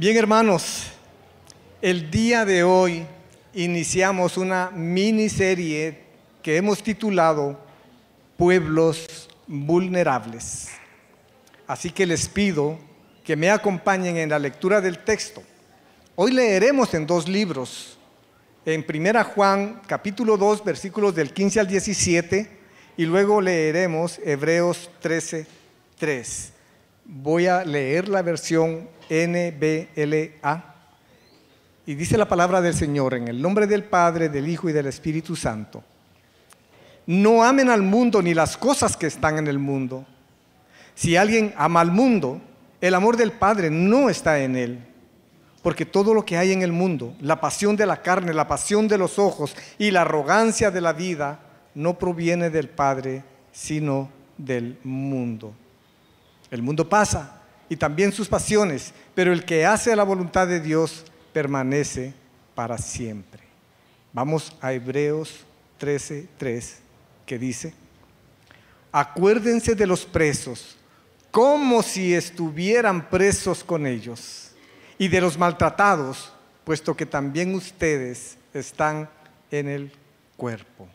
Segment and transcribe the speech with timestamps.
[0.00, 0.84] Bien hermanos,
[1.82, 3.04] el día de hoy
[3.52, 5.98] iniciamos una miniserie
[6.42, 7.60] que hemos titulado
[8.38, 10.68] Pueblos Vulnerables.
[11.66, 12.78] Así que les pido
[13.22, 15.42] que me acompañen en la lectura del texto.
[16.16, 17.98] Hoy leeremos en dos libros,
[18.64, 22.58] en Primera Juan capítulo 2 versículos del 15 al 17
[22.96, 25.46] y luego leeremos Hebreos 13,
[25.98, 26.52] 3.
[27.12, 30.64] Voy a leer la versión NBLA.
[31.84, 34.86] Y dice la palabra del Señor en el nombre del Padre, del Hijo y del
[34.86, 35.82] Espíritu Santo.
[37.06, 40.06] No amen al mundo ni las cosas que están en el mundo.
[40.94, 42.40] Si alguien ama al mundo,
[42.80, 44.78] el amor del Padre no está en él.
[45.62, 48.86] Porque todo lo que hay en el mundo, la pasión de la carne, la pasión
[48.86, 51.40] de los ojos y la arrogancia de la vida,
[51.74, 55.56] no proviene del Padre, sino del mundo.
[56.50, 61.04] El mundo pasa y también sus pasiones, pero el que hace la voluntad de Dios
[61.32, 62.14] permanece
[62.54, 63.42] para siempre.
[64.12, 65.46] Vamos a Hebreos
[65.78, 66.76] 13:3
[67.24, 67.72] que dice,
[68.90, 70.76] acuérdense de los presos
[71.30, 74.50] como si estuvieran presos con ellos
[74.98, 76.32] y de los maltratados,
[76.64, 79.08] puesto que también ustedes están
[79.50, 79.92] en el
[80.36, 80.88] cuerpo.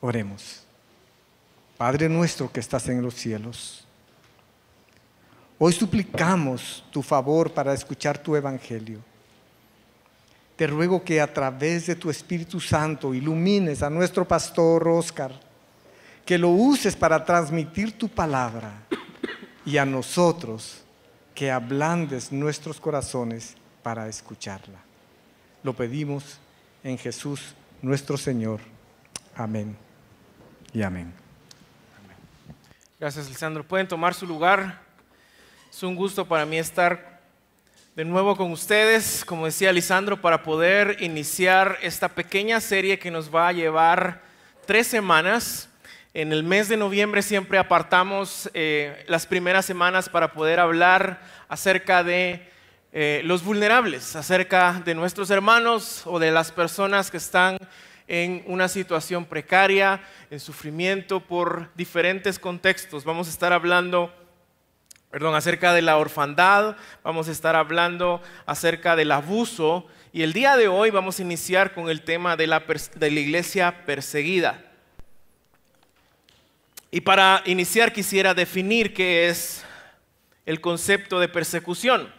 [0.00, 0.62] Oremos.
[1.76, 3.86] Padre nuestro que estás en los cielos,
[5.62, 8.98] Hoy suplicamos tu favor para escuchar tu evangelio.
[10.56, 15.38] Te ruego que a través de tu Espíritu Santo ilumines a nuestro pastor Oscar,
[16.24, 18.72] que lo uses para transmitir tu palabra
[19.66, 20.80] y a nosotros
[21.34, 24.78] que ablandes nuestros corazones para escucharla.
[25.62, 26.38] Lo pedimos
[26.82, 28.60] en Jesús nuestro Señor.
[29.36, 29.76] Amén
[30.72, 31.12] y amén.
[32.98, 33.62] Gracias, Lisandro.
[33.62, 34.88] Pueden tomar su lugar.
[35.70, 37.20] Es un gusto para mí estar
[37.94, 43.32] de nuevo con ustedes, como decía Lisandro, para poder iniciar esta pequeña serie que nos
[43.32, 44.20] va a llevar
[44.66, 45.68] tres semanas.
[46.12, 52.02] En el mes de noviembre siempre apartamos eh, las primeras semanas para poder hablar acerca
[52.02, 52.50] de
[52.92, 57.56] eh, los vulnerables, acerca de nuestros hermanos o de las personas que están
[58.08, 60.00] en una situación precaria,
[60.32, 63.04] en sufrimiento por diferentes contextos.
[63.04, 64.12] Vamos a estar hablando
[65.10, 70.56] perdón, acerca de la orfandad, vamos a estar hablando acerca del abuso y el día
[70.56, 72.62] de hoy vamos a iniciar con el tema de la,
[73.00, 74.64] iglesia perseguida.
[76.92, 79.64] Y para iniciar quisiera definir qué es
[80.46, 82.12] el concepto de persecución.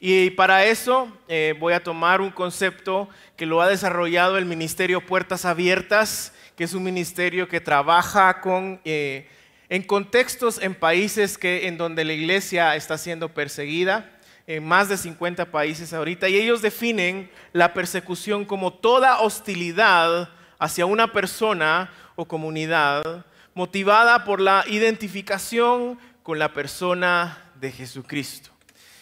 [0.00, 5.06] Y para eso eh, voy a tomar un concepto que lo ha desarrollado el Ministerio
[5.06, 8.80] Puertas Abiertas, que es un ministerio que trabaja con...
[8.84, 9.28] Eh,
[9.68, 14.10] en contextos, en países que, en donde la iglesia está siendo perseguida,
[14.46, 20.86] en más de 50 países ahorita, y ellos definen la persecución como toda hostilidad hacia
[20.86, 23.24] una persona o comunidad
[23.54, 28.50] motivada por la identificación con la persona de Jesucristo.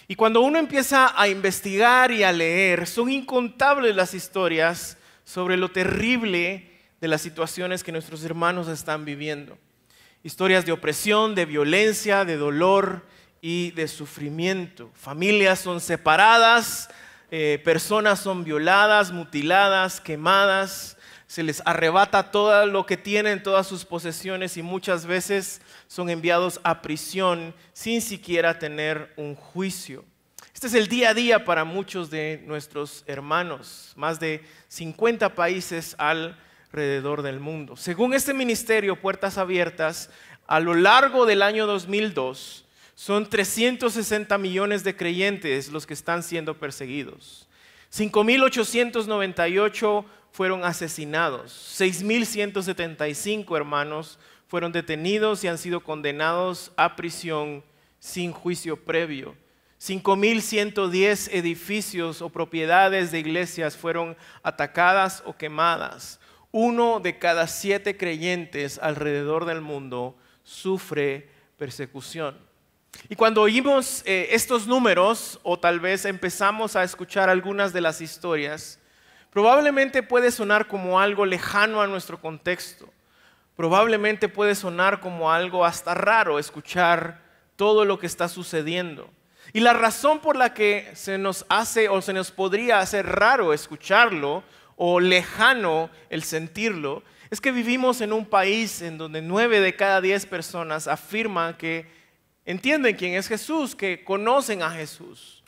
[0.06, 5.70] Y cuando uno empieza a investigar y a leer, son incontables las historias sobre lo
[5.70, 6.70] terrible
[7.00, 9.58] de las situaciones que nuestros hermanos están viviendo
[10.22, 13.04] historias de opresión, de violencia, de dolor
[13.40, 14.90] y de sufrimiento.
[14.94, 16.88] Familias son separadas,
[17.30, 20.96] eh, personas son violadas, mutiladas, quemadas,
[21.26, 26.60] se les arrebata todo lo que tienen, todas sus posesiones y muchas veces son enviados
[26.62, 30.04] a prisión sin siquiera tener un juicio.
[30.52, 35.96] Este es el día a día para muchos de nuestros hermanos, más de 50 países
[35.98, 36.38] al
[36.72, 37.76] alrededor del mundo.
[37.76, 40.08] Según este ministerio, Puertas Abiertas,
[40.46, 46.58] a lo largo del año 2002, son 360 millones de creyentes los que están siendo
[46.58, 47.46] perseguidos.
[47.92, 51.52] 5.898 fueron asesinados.
[51.78, 54.18] 6.175 hermanos
[54.48, 57.62] fueron detenidos y han sido condenados a prisión
[57.98, 59.36] sin juicio previo.
[59.78, 66.18] 5.110 edificios o propiedades de iglesias fueron atacadas o quemadas
[66.52, 72.36] uno de cada siete creyentes alrededor del mundo sufre persecución.
[73.08, 78.02] Y cuando oímos eh, estos números, o tal vez empezamos a escuchar algunas de las
[78.02, 78.78] historias,
[79.30, 82.88] probablemente puede sonar como algo lejano a nuestro contexto.
[83.56, 87.22] Probablemente puede sonar como algo hasta raro escuchar
[87.56, 89.08] todo lo que está sucediendo.
[89.54, 93.52] Y la razón por la que se nos hace o se nos podría hacer raro
[93.52, 94.42] escucharlo
[94.76, 100.00] o lejano el sentirlo, es que vivimos en un país en donde nueve de cada
[100.00, 101.86] diez personas afirman que
[102.44, 105.42] entienden quién es Jesús, que conocen a Jesús.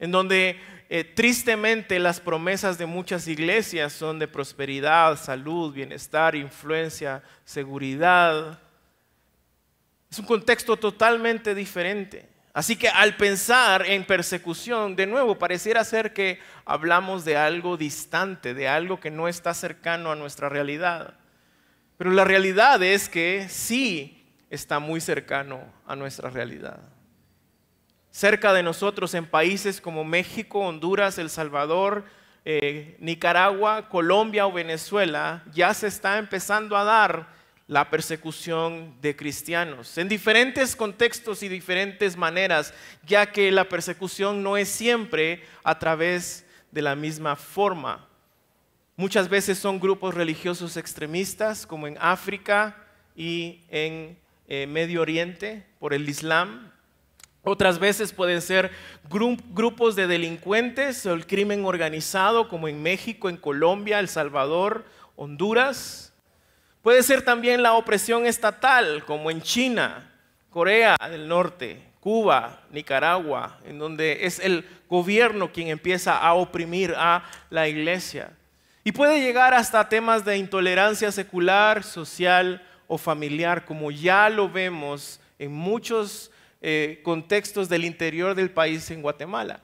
[0.00, 0.56] en donde
[0.90, 8.60] eh, tristemente las promesas de muchas iglesias son de prosperidad, salud, bienestar, influencia, seguridad.
[10.10, 12.28] Es un contexto totalmente diferente.
[12.52, 18.54] Así que al pensar en persecución, de nuevo, pareciera ser que hablamos de algo distante,
[18.54, 21.14] de algo que no está cercano a nuestra realidad.
[21.96, 26.80] Pero la realidad es que sí está muy cercano a nuestra realidad.
[28.10, 32.04] Cerca de nosotros en países como México, Honduras, El Salvador,
[32.44, 37.37] eh, Nicaragua, Colombia o Venezuela, ya se está empezando a dar
[37.68, 42.72] la persecución de cristianos, en diferentes contextos y diferentes maneras,
[43.06, 48.08] ya que la persecución no es siempre a través de la misma forma.
[48.96, 52.74] Muchas veces son grupos religiosos extremistas, como en África
[53.14, 54.18] y en
[54.48, 56.72] eh, Medio Oriente, por el Islam.
[57.42, 58.70] Otras veces pueden ser
[59.54, 64.86] grupos de delincuentes o el crimen organizado, como en México, en Colombia, El Salvador,
[65.16, 66.07] Honduras.
[66.88, 70.10] Puede ser también la opresión estatal, como en China,
[70.48, 77.24] Corea del Norte, Cuba, Nicaragua, en donde es el gobierno quien empieza a oprimir a
[77.50, 78.30] la iglesia.
[78.84, 85.20] Y puede llegar hasta temas de intolerancia secular, social o familiar, como ya lo vemos
[85.38, 86.30] en muchos
[86.62, 89.60] eh, contextos del interior del país en Guatemala.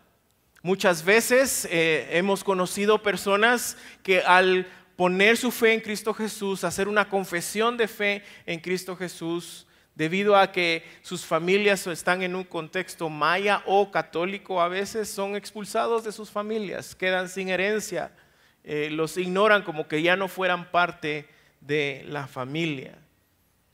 [0.60, 6.88] Muchas veces eh, hemos conocido personas que al poner su fe en Cristo Jesús, hacer
[6.88, 12.44] una confesión de fe en Cristo Jesús, debido a que sus familias están en un
[12.44, 18.12] contexto maya o católico, a veces son expulsados de sus familias, quedan sin herencia,
[18.64, 21.28] eh, los ignoran como que ya no fueran parte
[21.60, 22.98] de la familia.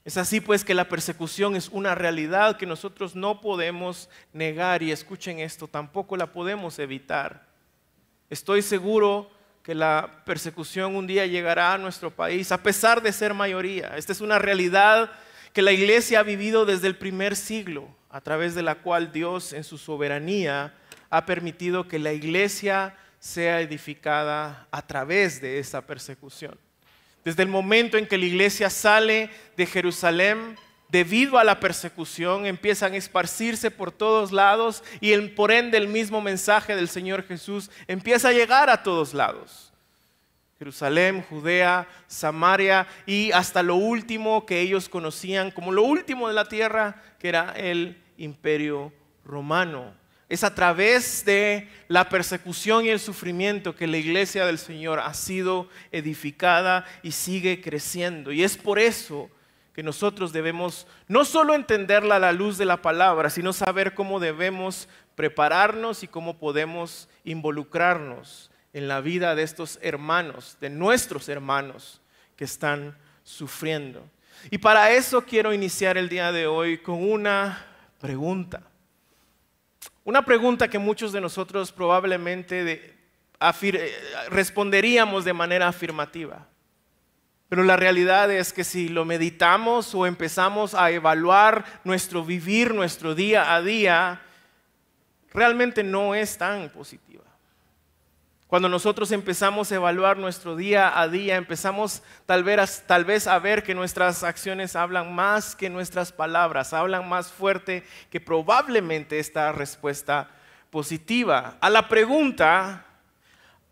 [0.04, 4.92] Es así pues que la persecución es una realidad que nosotros no podemos negar y
[4.92, 7.46] escuchen esto, tampoco la podemos evitar.
[8.28, 9.30] Estoy seguro
[9.62, 13.96] que la persecución un día llegará a nuestro país, a pesar de ser mayoría.
[13.96, 15.10] Esta es una realidad
[15.52, 19.52] que la iglesia ha vivido desde el primer siglo, a través de la cual Dios
[19.52, 20.74] en su soberanía
[21.10, 26.58] ha permitido que la iglesia sea edificada a través de esa persecución.
[27.24, 30.56] Desde el momento en que la iglesia sale de Jerusalén,
[30.90, 35.88] debido a la persecución, empiezan a esparcirse por todos lados y el, por ende el
[35.88, 39.72] mismo mensaje del Señor Jesús empieza a llegar a todos lados.
[40.58, 46.48] Jerusalén, Judea, Samaria y hasta lo último que ellos conocían como lo último de la
[46.48, 48.92] tierra, que era el imperio
[49.24, 49.94] romano.
[50.28, 55.14] Es a través de la persecución y el sufrimiento que la iglesia del Señor ha
[55.14, 58.30] sido edificada y sigue creciendo.
[58.30, 59.30] Y es por eso
[59.82, 64.88] nosotros debemos no solo entenderla a la luz de la palabra, sino saber cómo debemos
[65.14, 72.00] prepararnos y cómo podemos involucrarnos en la vida de estos hermanos, de nuestros hermanos
[72.36, 74.04] que están sufriendo.
[74.50, 77.66] Y para eso quiero iniciar el día de hoy con una
[78.00, 78.62] pregunta.
[80.04, 83.96] Una pregunta que muchos de nosotros probablemente eh,
[84.30, 86.49] responderíamos de manera afirmativa.
[87.50, 93.16] Pero la realidad es que si lo meditamos o empezamos a evaluar nuestro vivir, nuestro
[93.16, 94.20] día a día,
[95.34, 97.24] realmente no es tan positiva.
[98.46, 103.74] Cuando nosotros empezamos a evaluar nuestro día a día, empezamos tal vez, a ver que
[103.74, 110.30] nuestras acciones hablan más que nuestras palabras, hablan más fuerte que probablemente esta respuesta
[110.70, 111.58] positiva.
[111.60, 112.86] A la pregunta,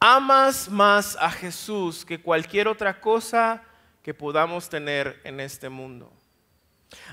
[0.01, 3.63] ¿amas más a Jesús que cualquier otra cosa?
[4.09, 6.11] Que podamos tener en este mundo.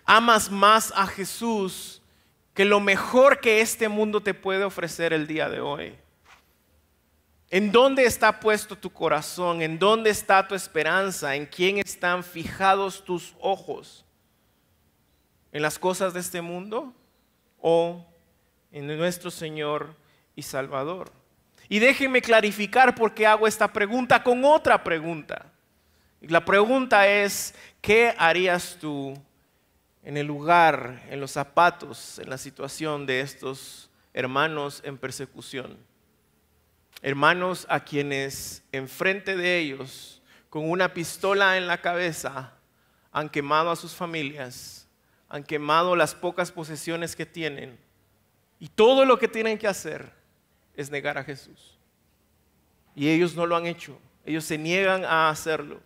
[0.05, 2.01] Amas más a Jesús
[2.53, 5.93] que lo mejor que este mundo te puede ofrecer el día de hoy.
[7.49, 9.61] ¿En dónde está puesto tu corazón?
[9.61, 11.35] ¿En dónde está tu esperanza?
[11.35, 14.05] ¿En quién están fijados tus ojos?
[15.51, 16.93] ¿En las cosas de este mundo
[17.59, 18.07] o
[18.71, 19.97] en nuestro Señor
[20.33, 21.11] y Salvador?
[21.67, 25.51] Y déjenme clarificar por qué hago esta pregunta con otra pregunta.
[26.27, 29.13] La pregunta es, ¿qué harías tú
[30.03, 35.77] en el lugar, en los zapatos, en la situación de estos hermanos en persecución?
[37.01, 42.53] Hermanos a quienes enfrente de ellos, con una pistola en la cabeza,
[43.12, 44.88] han quemado a sus familias,
[45.29, 47.77] han quemado las pocas posesiones que tienen,
[48.60, 50.12] y todo lo que tienen que hacer
[50.75, 51.77] es negar a Jesús.
[52.96, 55.82] Y ellos no lo han hecho, ellos se niegan a hacerlo.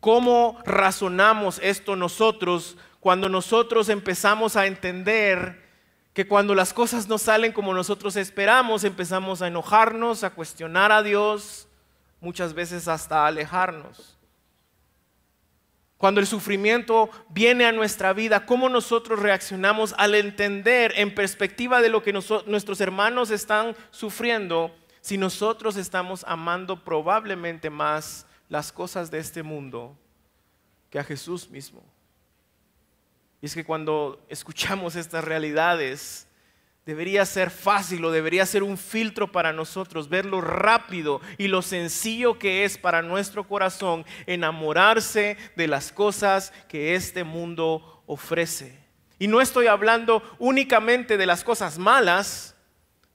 [0.00, 5.68] ¿Cómo razonamos esto nosotros cuando nosotros empezamos a entender
[6.14, 11.02] que cuando las cosas no salen como nosotros esperamos, empezamos a enojarnos, a cuestionar a
[11.02, 11.68] Dios,
[12.20, 14.16] muchas veces hasta alejarnos.
[15.98, 21.90] Cuando el sufrimiento viene a nuestra vida, ¿cómo nosotros reaccionamos al entender en perspectiva de
[21.90, 29.18] lo que nuestros hermanos están sufriendo si nosotros estamos amando probablemente más las cosas de
[29.18, 29.96] este mundo
[30.90, 31.82] que a Jesús mismo?
[33.40, 36.26] Y es que cuando escuchamos estas realidades,
[36.84, 41.62] debería ser fácil o debería ser un filtro para nosotros ver lo rápido y lo
[41.62, 48.78] sencillo que es para nuestro corazón enamorarse de las cosas que este mundo ofrece.
[49.18, 52.56] Y no estoy hablando únicamente de las cosas malas,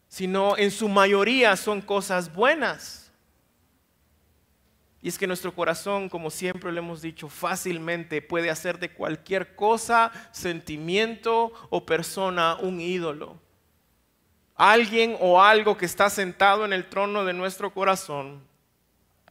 [0.08, 3.05] sino en su mayoría son cosas buenas.
[5.06, 9.56] Y es que nuestro corazón, como siempre lo hemos dicho, fácilmente puede hacer de cualquier
[9.56, 13.40] cosa, sentimiento o persona un ídolo.
[14.56, 18.42] Alguien o algo que está sentado en el trono de nuestro corazón,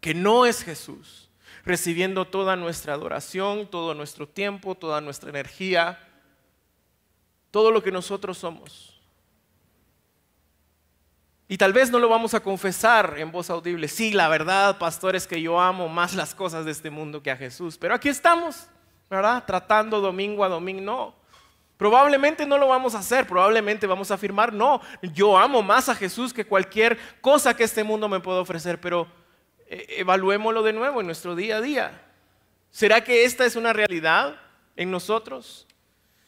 [0.01, 1.29] que no es Jesús,
[1.65, 5.99] recibiendo toda nuestra adoración, todo nuestro tiempo, toda nuestra energía,
[7.51, 8.94] todo lo que nosotros somos.
[11.47, 13.89] Y tal vez no lo vamos a confesar en voz audible.
[13.89, 17.31] Sí, la verdad, pastor, es que yo amo más las cosas de este mundo que
[17.31, 17.77] a Jesús.
[17.77, 18.67] Pero aquí estamos,
[19.11, 19.45] ¿verdad?
[19.47, 20.81] Tratando domingo a domingo.
[20.81, 21.25] No.
[21.77, 24.81] Probablemente no lo vamos a hacer, probablemente vamos a afirmar, no,
[25.13, 29.09] yo amo más a Jesús que cualquier cosa que este mundo me pueda ofrecer, pero
[29.67, 32.01] eh, evaluémoslo de nuevo en nuestro día a día.
[32.71, 34.37] ¿Será que esta es una realidad
[34.77, 35.67] en nosotros?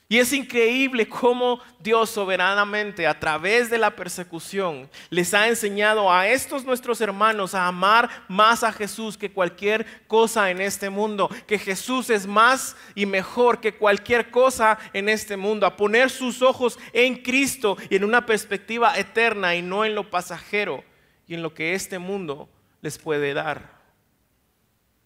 [0.08, 6.28] Y es increíble cómo Dios soberanamente a través de la persecución les ha enseñado a
[6.28, 11.58] estos nuestros hermanos a amar más a Jesús que cualquier cosa en este mundo, que
[11.58, 16.78] Jesús es más y mejor que cualquier cosa en este mundo, a poner sus ojos
[16.92, 20.84] en Cristo y en una perspectiva eterna y no en lo pasajero
[21.26, 22.48] y en lo que este mundo
[22.80, 23.74] les puede dar.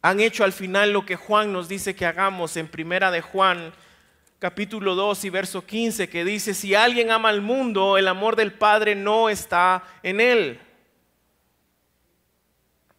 [0.02, 3.72] Han hecho al final lo que Juan nos dice que hagamos en primera de Juan
[4.40, 8.54] capítulo 2 y verso 15 que dice, si alguien ama al mundo, el amor del
[8.54, 10.58] Padre no está en él.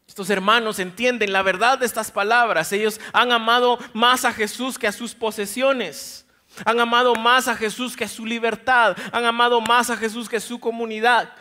[0.07, 2.71] Estos hermanos entienden la verdad de estas palabras.
[2.71, 6.27] Ellos han amado más a Jesús que a sus posesiones.
[6.63, 8.95] Han amado más a Jesús que a su libertad.
[9.11, 11.33] Han amado más a Jesús que a su comunidad.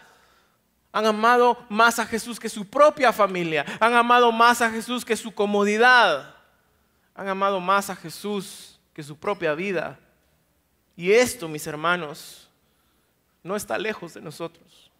[0.92, 3.66] Han amado más a Jesús que su propia familia.
[3.80, 6.36] Han amado más a Jesús que su comodidad.
[7.14, 8.69] Han amado más a Jesús
[9.02, 9.98] su propia vida.
[10.96, 12.48] Y esto, mis hermanos,
[13.42, 14.90] no está lejos de nosotros.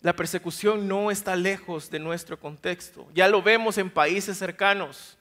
[0.00, 3.08] La persecución no está lejos de nuestro contexto.
[3.14, 5.16] Ya lo vemos en países cercanos,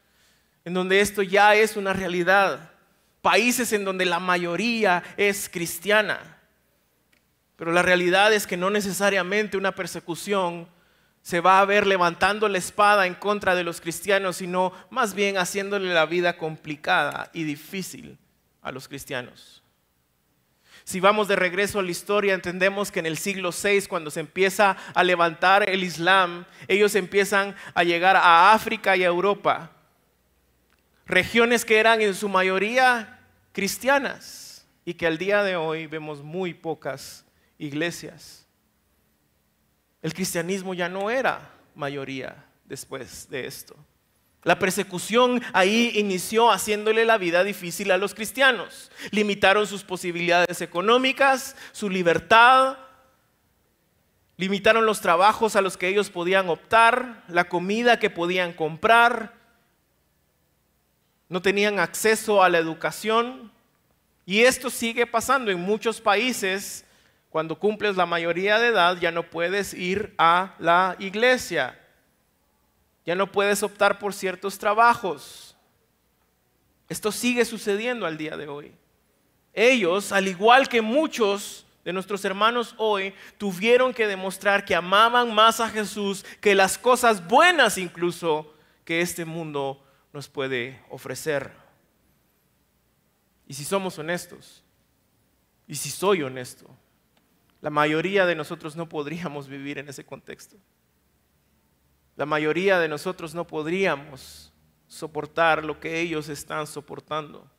[0.64, 2.72] en donde esto ya es una realidad.
[3.22, 6.40] Países en donde la mayoría es cristiana.
[7.56, 10.68] Pero la realidad es que no necesariamente una persecución
[11.26, 15.40] se va a ver levantando la espada en contra de los cristianos, sino más bien
[15.40, 18.20] haciéndole la vida complicada y difícil
[18.62, 19.64] a los cristianos.
[20.84, 24.20] Si vamos de regreso a la historia, entendemos que en el siglo VI, cuando se
[24.20, 29.72] empieza a levantar el Islam, ellos empiezan a llegar a África y a Europa,
[31.08, 33.20] regiones que eran en su mayoría
[33.52, 37.26] cristianas y que al día de hoy vemos muy pocas
[37.58, 38.45] iglesias.
[40.06, 43.76] El cristianismo ya no era mayoría después de esto.
[44.44, 48.92] La persecución ahí inició haciéndole la vida difícil a los cristianos.
[49.10, 52.78] Limitaron sus posibilidades económicas, su libertad,
[54.38, 59.34] limitaron los trabajos a los que ellos podían optar, la comida que podían comprar,
[61.30, 63.52] no tenían acceso a la educación.
[64.24, 66.85] Y esto sigue pasando en muchos países
[67.36, 71.78] cuando cumples la mayoría de edad ya no puedes ir a la iglesia.
[73.06, 75.54] Ya no puedes optar por ciertos trabajos.
[76.88, 78.72] Esto sigue sucediendo al día de hoy.
[79.54, 85.60] Ellos, al igual que muchos de nuestros hermanos hoy, tuvieron que demostrar que amaban más
[85.60, 88.54] a Jesús que las cosas buenas incluso
[88.86, 91.52] que este mundo nos puede ofrecer.
[93.46, 94.64] Y si somos honestos,
[95.68, 96.74] y si soy honesto,
[97.66, 100.56] la mayoría de nosotros no podríamos vivir en ese contexto.
[102.16, 104.54] La mayoría de nosotros no podríamos
[104.88, 107.50] soportar lo que ellos están soportando.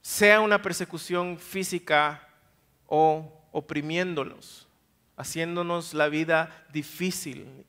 [0.00, 2.28] Sea una persecución física
[2.88, 4.66] o oprimiéndonos,
[5.16, 7.64] haciéndonos la vida difícil.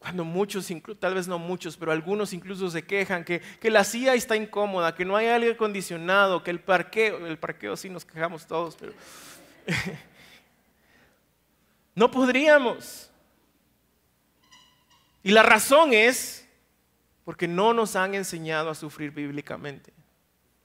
[0.00, 0.66] Cuando muchos,
[0.98, 4.96] tal vez no muchos, pero algunos incluso se quejan que, que la silla está incómoda,
[4.96, 8.92] que no hay aire acondicionado, que el parqueo, el parqueo sí nos quejamos todos, pero
[11.94, 13.10] no podríamos.
[15.22, 16.42] Y la razón es
[17.24, 19.92] porque no nos han enseñado a sufrir bíblicamente.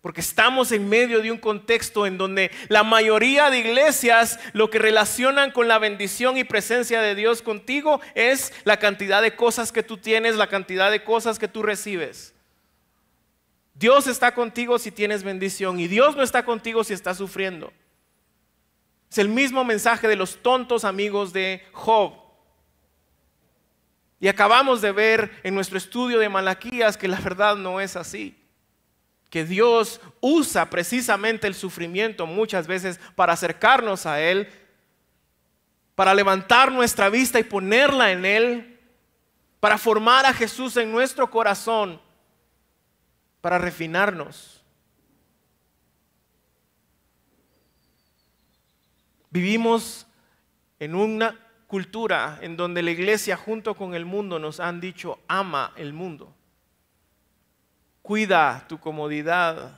[0.01, 4.79] Porque estamos en medio de un contexto en donde la mayoría de iglesias lo que
[4.79, 9.83] relacionan con la bendición y presencia de Dios contigo es la cantidad de cosas que
[9.83, 12.33] tú tienes, la cantidad de cosas que tú recibes.
[13.73, 17.73] Dios está contigo si tienes bendición y Dios no está contigo si estás sufriendo.
[19.09, 22.13] Es el mismo mensaje de los tontos amigos de Job.
[24.19, 28.35] Y acabamos de ver en nuestro estudio de Malaquías que la verdad no es así.
[29.29, 34.49] Que Dios usa precisamente el sufrimiento muchas veces para acercarnos a Él,
[35.95, 38.79] para levantar nuestra vista y ponerla en Él,
[39.59, 42.01] para formar a Jesús en nuestro corazón,
[43.41, 44.56] para refinarnos.
[49.37, 50.07] Vivimos
[50.79, 55.73] en una cultura en donde la iglesia junto con el mundo nos han dicho, ama
[55.75, 56.33] el mundo.
[58.01, 59.77] Cuida tu comodidad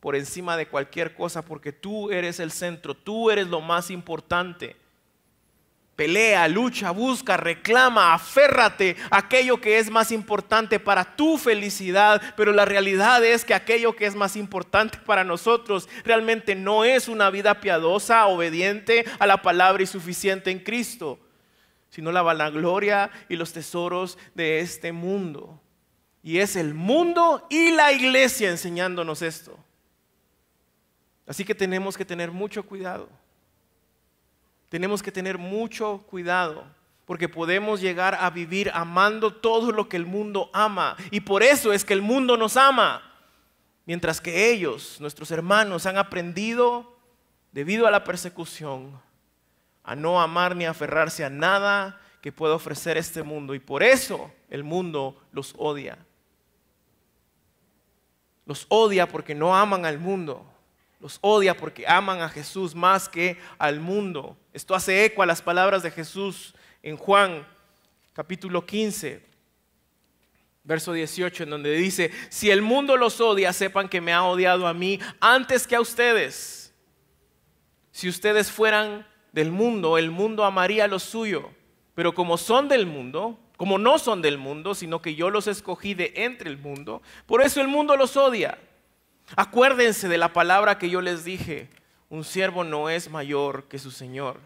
[0.00, 4.76] por encima de cualquier cosa porque tú eres el centro, tú eres lo más importante.
[6.00, 12.52] Pelea, lucha, busca, reclama, aférrate a aquello que es más importante para tu felicidad, pero
[12.52, 17.28] la realidad es que aquello que es más importante para nosotros realmente no es una
[17.28, 21.18] vida piadosa, obediente a la palabra y suficiente en Cristo,
[21.90, 25.60] sino la vanagloria y los tesoros de este mundo.
[26.22, 29.54] Y es el mundo y la iglesia enseñándonos esto.
[31.26, 33.19] Así que tenemos que tener mucho cuidado
[34.70, 36.64] tenemos que tener mucho cuidado
[37.04, 40.96] porque podemos llegar a vivir amando todo lo que el mundo ama.
[41.10, 43.02] Y por eso es que el mundo nos ama.
[43.84, 46.96] Mientras que ellos, nuestros hermanos, han aprendido,
[47.50, 49.00] debido a la persecución,
[49.82, 53.56] a no amar ni aferrarse a nada que pueda ofrecer este mundo.
[53.56, 55.98] Y por eso el mundo los odia.
[58.46, 60.46] Los odia porque no aman al mundo.
[61.00, 64.36] Los odia porque aman a Jesús más que al mundo.
[64.52, 67.46] Esto hace eco a las palabras de Jesús en Juan
[68.12, 69.24] capítulo 15,
[70.62, 74.66] verso 18, en donde dice, si el mundo los odia, sepan que me ha odiado
[74.66, 76.74] a mí antes que a ustedes.
[77.92, 81.50] Si ustedes fueran del mundo, el mundo amaría lo suyo.
[81.94, 85.94] Pero como son del mundo, como no son del mundo, sino que yo los escogí
[85.94, 88.58] de entre el mundo, por eso el mundo los odia.
[89.36, 91.68] Acuérdense de la palabra que yo les dije,
[92.08, 94.40] un siervo no es mayor que su Señor.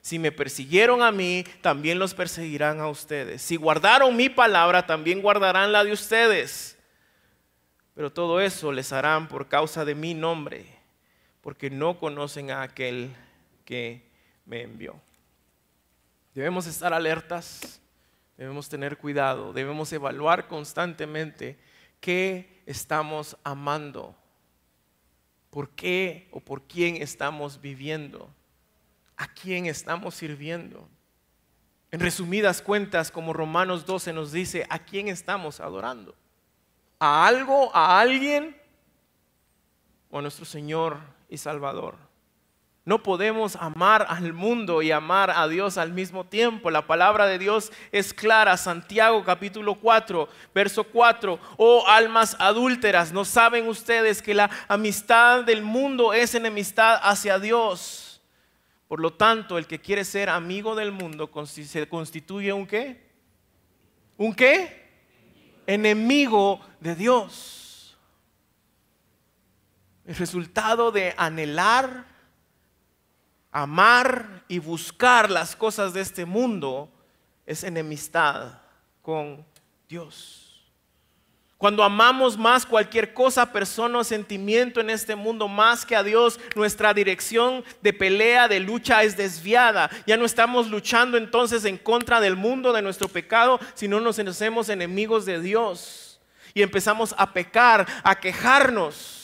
[0.00, 3.42] Si me persiguieron a mí, también los perseguirán a ustedes.
[3.42, 6.76] Si guardaron mi palabra, también guardarán la de ustedes.
[7.94, 10.66] Pero todo eso les harán por causa de mi nombre,
[11.40, 13.14] porque no conocen a aquel
[13.64, 14.08] que
[14.46, 14.98] me envió.
[16.34, 17.80] Debemos estar alertas,
[18.38, 21.58] debemos tener cuidado, debemos evaluar constantemente
[22.00, 24.16] qué estamos amando
[25.52, 28.30] por qué o por quién estamos viviendo,
[29.18, 30.88] a quién estamos sirviendo.
[31.90, 36.16] En resumidas cuentas, como Romanos 12 nos dice, ¿a quién estamos adorando?
[36.98, 38.56] ¿A algo, a alguien
[40.10, 40.96] o a nuestro Señor
[41.28, 41.96] y Salvador?
[42.84, 46.68] No podemos amar al mundo y amar a Dios al mismo tiempo.
[46.68, 48.56] La palabra de Dios es clara.
[48.56, 51.38] Santiago capítulo 4, verso 4.
[51.58, 58.20] Oh almas adúlteras, ¿no saben ustedes que la amistad del mundo es enemistad hacia Dios?
[58.88, 63.10] Por lo tanto, el que quiere ser amigo del mundo se constituye un qué?
[64.18, 64.82] ¿Un qué?
[65.68, 67.96] Enemigo de Dios.
[70.04, 72.12] El resultado de anhelar
[73.52, 76.90] amar y buscar las cosas de este mundo
[77.46, 78.54] es enemistad
[79.02, 79.44] con
[79.88, 80.38] Dios.
[81.58, 86.40] Cuando amamos más cualquier cosa, persona o sentimiento en este mundo más que a Dios,
[86.56, 89.88] nuestra dirección de pelea, de lucha es desviada.
[90.04, 94.70] Ya no estamos luchando entonces en contra del mundo, de nuestro pecado, sino nos hacemos
[94.70, 96.20] enemigos de Dios.
[96.52, 99.21] Y empezamos a pecar, a quejarnos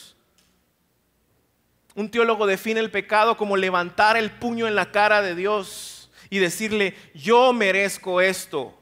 [1.98, 6.38] un teólogo define el pecado como levantar el puño en la cara de Dios y
[6.38, 8.72] decirle, yo merezco esto.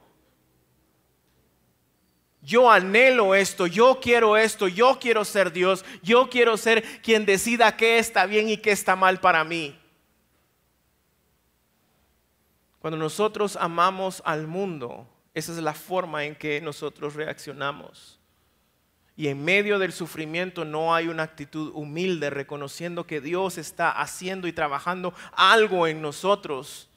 [2.42, 7.74] Yo anhelo esto, yo quiero esto, yo quiero ser Dios, yo quiero ser quien decida
[7.79, 9.81] qué está bien y qué está mal para mí.
[12.79, 18.15] Cuando nosotros amamos al mundo, Esa es la forma en que nosotros reaccionamos.
[19.16, 24.46] Y en medio del sufrimiento no hay una actitud humilde, reconociendo que Dios está haciendo
[24.46, 26.90] y trabajando algo en nosotros,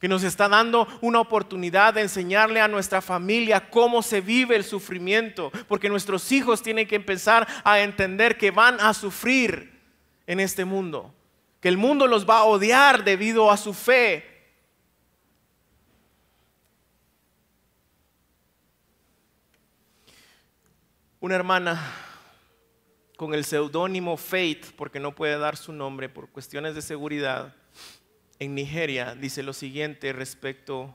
[0.00, 4.64] que nos está dando una oportunidad de enseñarle a nuestra familia cómo se vive el
[4.64, 9.80] sufrimiento, porque nuestros hijos tienen que empezar a entender que van a sufrir
[10.26, 11.14] en este mundo,
[11.60, 14.33] que el mundo los va a odiar debido a su fe,
[21.24, 21.82] Una hermana
[23.16, 27.54] con el seudónimo Faith, porque no puede dar su nombre por cuestiones de seguridad,
[28.38, 30.94] en Nigeria dice lo siguiente respecto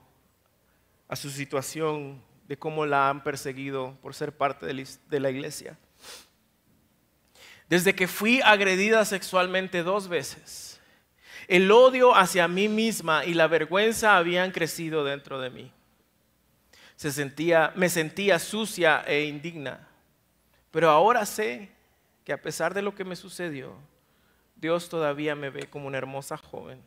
[1.08, 5.76] a su situación, de cómo la han perseguido por ser parte de la iglesia.
[7.68, 10.80] Desde que fui agredida sexualmente dos veces,
[11.48, 15.72] el odio hacia mí misma y la vergüenza habían crecido dentro de mí.
[16.94, 19.88] Se sentía, me sentía sucia e indigna.
[20.70, 21.70] Pero ahora sé
[22.24, 23.74] que a pesar de lo que me sucedió,
[24.56, 26.82] Dios todavía me ve como una hermosa joven.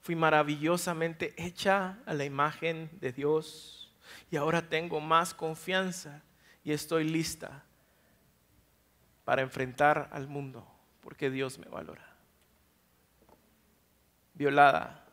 [0.00, 3.92] Fui maravillosamente hecha a la imagen de Dios
[4.30, 6.22] y ahora tengo más confianza
[6.62, 7.64] y estoy lista
[9.24, 10.66] para enfrentar al mundo
[11.00, 12.06] porque Dios me valora.
[14.34, 15.06] Violada,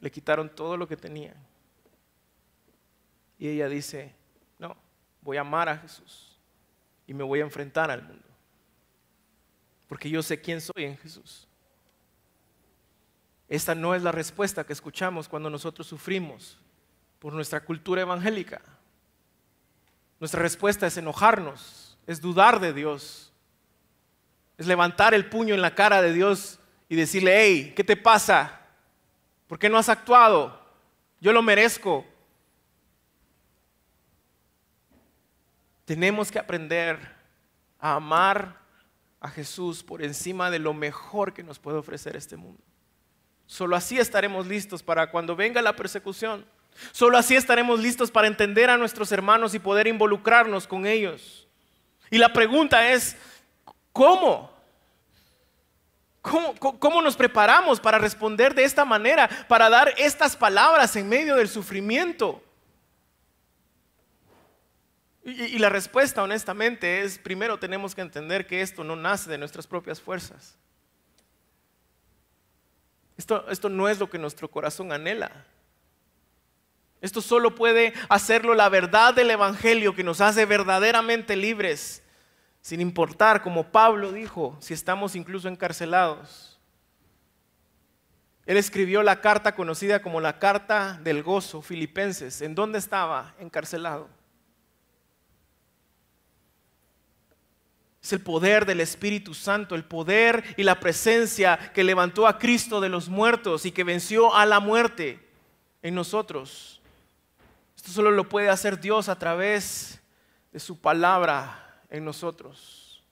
[0.00, 1.34] le quitaron todo lo que tenía.
[3.38, 4.14] Y ella dice,
[5.22, 6.38] voy a amar a Jesús
[7.06, 8.24] y me voy a enfrentar al mundo.
[9.88, 11.48] Porque yo sé quién soy en Jesús.
[13.48, 16.58] Esta no es la respuesta que escuchamos cuando nosotros sufrimos
[17.18, 18.62] por nuestra cultura evangélica.
[20.18, 23.32] Nuestra respuesta es enojarnos, es dudar de Dios,
[24.56, 26.58] es levantar el puño en la cara de Dios
[26.88, 28.60] y decirle, hey, ¿qué te pasa?
[29.48, 30.58] ¿Por qué no has actuado?
[31.20, 32.06] Yo lo merezco.
[35.84, 36.98] Tenemos que aprender
[37.78, 38.60] a amar
[39.20, 42.62] a Jesús por encima de lo mejor que nos puede ofrecer este mundo.
[43.46, 46.44] Solo así estaremos listos para cuando venga la persecución.
[46.92, 51.46] Solo así estaremos listos para entender a nuestros hermanos y poder involucrarnos con ellos.
[52.10, 53.16] Y la pregunta es,
[53.92, 54.50] ¿cómo?
[56.20, 61.36] ¿Cómo, ¿Cómo, nos preparamos para responder de esta manera, para dar estas palabras en medio
[61.36, 62.42] del sufrimiento?
[65.24, 69.68] Y, la respuesta, honestamente, es, primero tenemos que entender que esto no nace de nuestras
[69.68, 70.56] propias fuerzas.
[73.16, 75.46] Esto, esto no es lo que nuestro corazón anhela.
[77.00, 82.02] Esto solo puede hacerlo la verdad del Evangelio que nos hace verdaderamente libres,
[82.60, 86.58] sin importar, como Pablo dijo, si estamos incluso encarcelados.
[88.44, 92.42] Él escribió la carta conocida como la carta del gozo, Filipenses.
[92.42, 94.08] ¿En dónde estaba encarcelado?
[98.02, 102.80] Es el poder del Espíritu Santo, el poder y la presencia que levantó a Cristo
[102.80, 105.20] de los muertos y que venció a la muerte
[105.82, 106.80] en nosotros.
[107.76, 110.00] Esto solo lo puede hacer Dios a través
[110.52, 113.02] de su palabra en nosotros.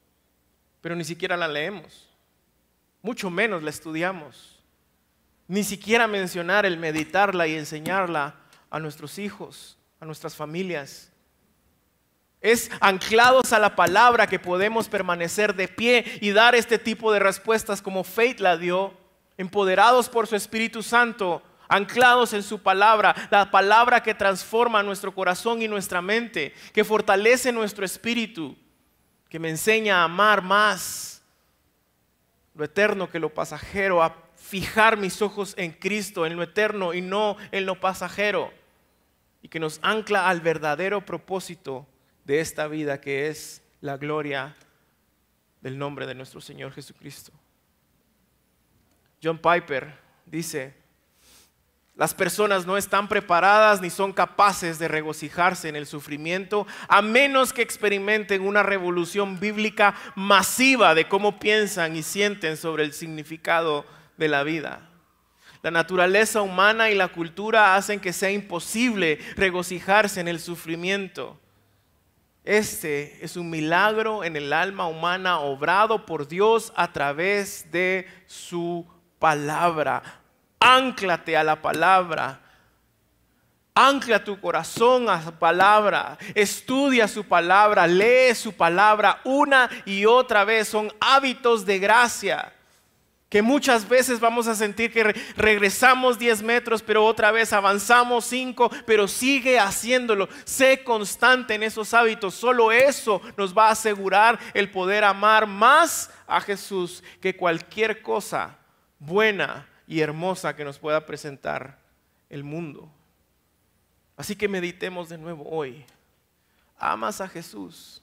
[0.80, 2.08] Pero ni siquiera la leemos,
[3.02, 4.58] mucho menos la estudiamos.
[5.46, 8.36] Ni siquiera mencionar el meditarla y enseñarla
[8.70, 11.09] a nuestros hijos, a nuestras familias.
[12.40, 17.18] Es anclados a la palabra que podemos permanecer de pie y dar este tipo de
[17.18, 18.94] respuestas como Faith la dio,
[19.36, 25.62] empoderados por su Espíritu Santo, anclados en su palabra, la palabra que transforma nuestro corazón
[25.62, 28.56] y nuestra mente, que fortalece nuestro espíritu,
[29.28, 31.22] que me enseña a amar más
[32.54, 37.02] lo eterno que lo pasajero, a fijar mis ojos en Cristo, en lo eterno y
[37.02, 38.52] no en lo pasajero,
[39.40, 41.86] y que nos ancla al verdadero propósito
[42.30, 44.54] de esta vida que es la gloria
[45.62, 47.32] del nombre de nuestro Señor Jesucristo.
[49.20, 49.92] John Piper
[50.26, 50.72] dice,
[51.96, 57.52] las personas no están preparadas ni son capaces de regocijarse en el sufrimiento a menos
[57.52, 63.84] que experimenten una revolución bíblica masiva de cómo piensan y sienten sobre el significado
[64.18, 64.88] de la vida.
[65.62, 71.40] La naturaleza humana y la cultura hacen que sea imposible regocijarse en el sufrimiento.
[72.44, 78.86] Este es un milagro en el alma humana obrado por Dios a través de su
[79.18, 80.02] palabra.
[80.58, 82.40] Ánclate a la palabra.
[83.74, 86.16] Ancla tu corazón a su palabra.
[86.34, 87.86] Estudia su palabra.
[87.86, 90.68] Lee su palabra una y otra vez.
[90.68, 92.52] Son hábitos de gracia.
[93.30, 95.04] Que muchas veces vamos a sentir que
[95.36, 100.28] regresamos 10 metros, pero otra vez avanzamos 5, pero sigue haciéndolo.
[100.44, 102.34] Sé constante en esos hábitos.
[102.34, 108.58] Solo eso nos va a asegurar el poder amar más a Jesús que cualquier cosa
[108.98, 111.78] buena y hermosa que nos pueda presentar
[112.28, 112.90] el mundo.
[114.16, 115.84] Así que meditemos de nuevo hoy.
[116.76, 118.02] ¿Amas a Jesús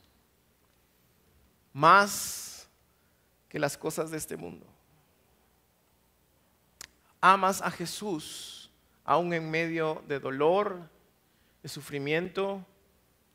[1.74, 2.70] más
[3.50, 4.66] que las cosas de este mundo?
[7.21, 8.69] Amas a Jesús
[9.03, 10.82] aún en medio de dolor,
[11.63, 12.65] de sufrimiento,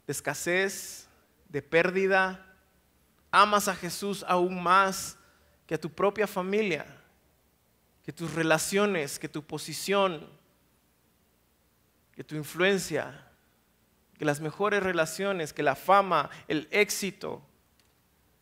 [0.07, 1.09] de escasez,
[1.49, 2.47] de pérdida.
[3.31, 5.17] Amas a Jesús aún más
[5.67, 6.87] que a tu propia familia,
[8.05, 10.29] que tus relaciones, que tu posición,
[12.15, 13.27] que tu influencia,
[14.19, 17.43] que las mejores relaciones, que la fama, el éxito,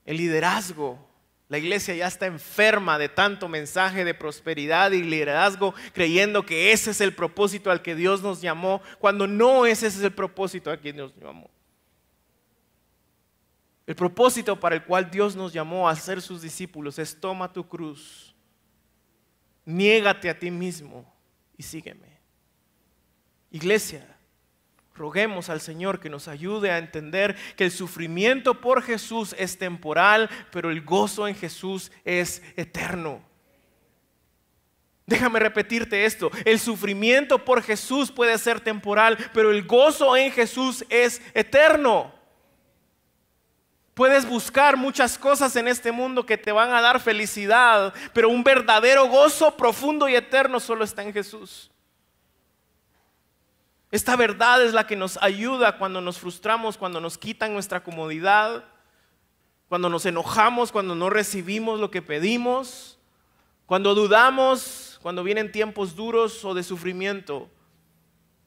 [0.05, 1.10] el liderazgo.
[1.51, 6.93] La iglesia ya está enferma de tanto mensaje de prosperidad y liderazgo, creyendo que ese
[6.93, 10.79] es el propósito al que Dios nos llamó, cuando no ese es el propósito al
[10.79, 11.51] que Dios nos llamó.
[13.85, 17.67] El propósito para el cual Dios nos llamó a ser sus discípulos es toma tu
[17.67, 18.33] cruz,
[19.65, 21.13] niégate a ti mismo
[21.57, 22.17] y sígueme.
[23.51, 24.07] Iglesia,
[25.01, 30.29] Roguemos al Señor que nos ayude a entender que el sufrimiento por Jesús es temporal,
[30.51, 33.23] pero el gozo en Jesús es eterno.
[35.07, 40.85] Déjame repetirte esto, el sufrimiento por Jesús puede ser temporal, pero el gozo en Jesús
[40.91, 42.13] es eterno.
[43.95, 48.45] Puedes buscar muchas cosas en este mundo que te van a dar felicidad, pero un
[48.45, 51.70] verdadero gozo profundo y eterno solo está en Jesús.
[53.91, 58.65] Esta verdad es la que nos ayuda cuando nos frustramos, cuando nos quitan nuestra comodidad,
[59.69, 62.99] cuando nos enojamos, cuando no recibimos lo que pedimos,
[63.67, 67.49] cuando dudamos, cuando vienen tiempos duros o de sufrimiento.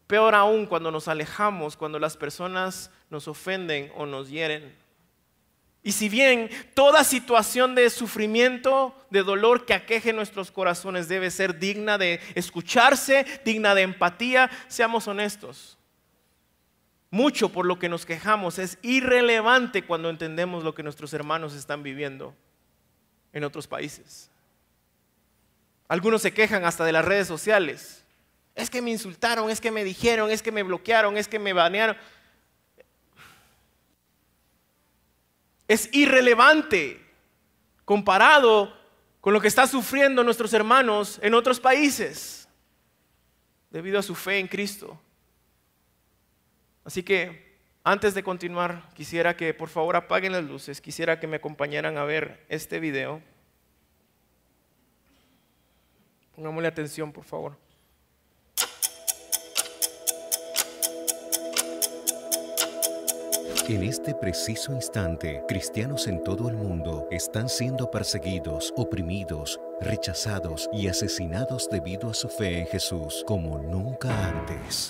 [0.07, 4.82] Peor aún cuando nos alejamos, cuando las personas nos ofenden o nos hieren.
[5.83, 11.59] Y si bien toda situación de sufrimiento, de dolor que aqueje nuestros corazones debe ser
[11.59, 15.77] digna de escucharse, digna de empatía, seamos honestos.
[17.11, 21.83] Mucho por lo que nos quejamos es irrelevante cuando entendemos lo que nuestros hermanos están
[21.83, 22.33] viviendo
[23.33, 24.31] en otros países.
[25.89, 28.03] Algunos se quejan hasta de las redes sociales.
[28.55, 31.53] Es que me insultaron, es que me dijeron, es que me bloquearon, es que me
[31.53, 31.97] banearon.
[35.67, 37.01] Es irrelevante
[37.85, 38.73] comparado
[39.21, 42.47] con lo que están sufriendo nuestros hermanos en otros países
[43.69, 44.99] debido a su fe en Cristo.
[46.83, 51.37] Así que antes de continuar, quisiera que por favor apaguen las luces, quisiera que me
[51.37, 53.21] acompañaran a ver este video.
[56.35, 57.62] Pongámosle atención, por favor.
[63.69, 70.87] En este preciso instante, cristianos en todo el mundo están siendo perseguidos, oprimidos, rechazados y
[70.87, 74.89] asesinados debido a su fe en Jesús como nunca antes.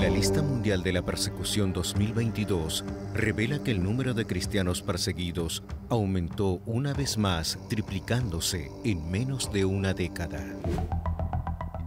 [0.00, 6.60] La lista mundial de la persecución 2022 revela que el número de cristianos perseguidos aumentó
[6.66, 10.44] una vez más, triplicándose en menos de una década.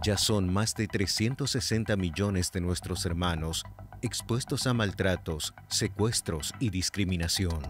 [0.02, 3.64] Ya son más de 360 millones de nuestros hermanos
[4.02, 7.60] expuestos a maltratos, secuestros y discriminación.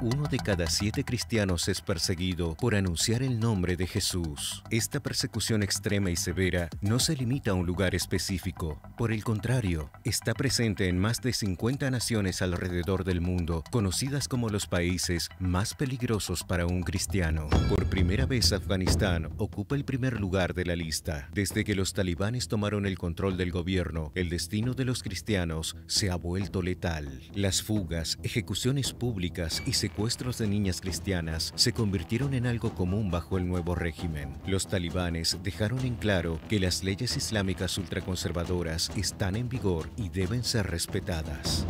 [0.00, 4.62] Uno de cada siete cristianos es perseguido por anunciar el nombre de Jesús.
[4.70, 8.80] Esta persecución extrema y severa no se limita a un lugar específico.
[8.96, 14.50] Por el contrario, está presente en más de 50 naciones alrededor del mundo, conocidas como
[14.50, 17.48] los países más peligrosos para un cristiano.
[17.68, 21.28] Por primera vez Afganistán ocupa el primer lugar de la lista.
[21.32, 26.08] Desde que los talibanes tomaron el control del gobierno, el destino de los cristianos se
[26.08, 27.20] ha vuelto letal.
[27.34, 33.38] Las fugas, ejecuciones públicas y secuestros de niñas cristianas se convirtieron en algo común bajo
[33.38, 34.34] el nuevo régimen.
[34.46, 40.44] Los talibanes dejaron en claro que las leyes islámicas ultraconservadoras están en vigor y deben
[40.44, 41.64] ser respetadas.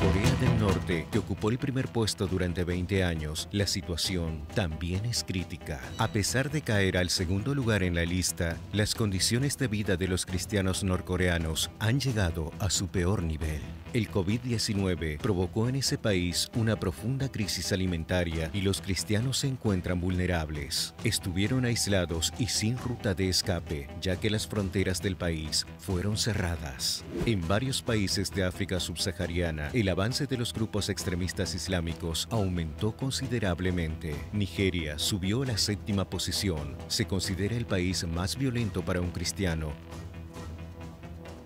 [0.00, 5.24] Corea del Norte, que ocupó el primer puesto durante 20 años, la situación también es
[5.24, 5.80] crítica.
[5.98, 10.06] A pesar de caer al segundo lugar en la lista, las condiciones de vida de
[10.06, 13.60] los cristianos norcoreanos han llegado a su peor nivel.
[13.92, 20.00] El COVID-19 provocó en ese país una profunda crisis alimentaria y los cristianos se encuentran
[20.00, 20.94] vulnerables.
[21.02, 27.04] Estuvieron aislados y sin ruta de escape, ya que las fronteras del país fueron cerradas.
[27.26, 34.14] En varios países de África subsahariana, el avance de los grupos extremistas islámicos aumentó considerablemente.
[34.32, 36.76] Nigeria subió a la séptima posición.
[36.86, 39.72] Se considera el país más violento para un cristiano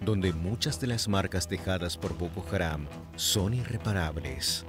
[0.00, 4.64] donde muchas de las marcas dejadas por Boko Haram son irreparables.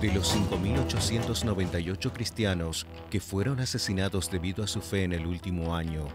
[0.00, 6.06] De los 5.898 cristianos que fueron asesinados debido a su fe en el último año,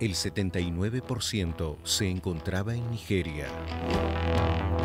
[0.00, 3.46] el 79% se encontraba en Nigeria.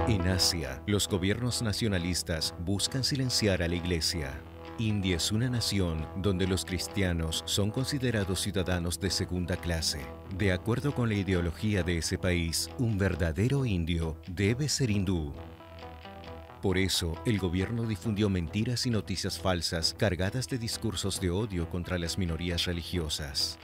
[0.08, 4.40] En Asia, los gobiernos nacionalistas buscan silenciar a la iglesia.
[4.80, 10.00] India es una nación donde los cristianos son considerados ciudadanos de segunda clase.
[10.38, 15.34] De acuerdo con la ideología de ese país, un verdadero indio debe ser hindú.
[16.62, 21.98] Por eso, el gobierno difundió mentiras y noticias falsas cargadas de discursos de odio contra
[21.98, 23.60] las minorías religiosas.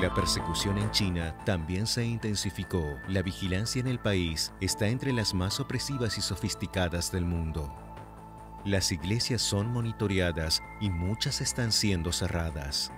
[0.00, 2.84] La persecución en China también se intensificó.
[3.08, 7.87] La vigilancia en el país está entre las más opresivas y sofisticadas del mundo.
[8.68, 12.92] Las iglesias son monitoreadas y muchas están siendo cerradas.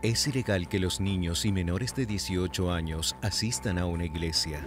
[0.00, 4.64] Es ilegal que los niños y menores de 18 años asistan a una iglesia.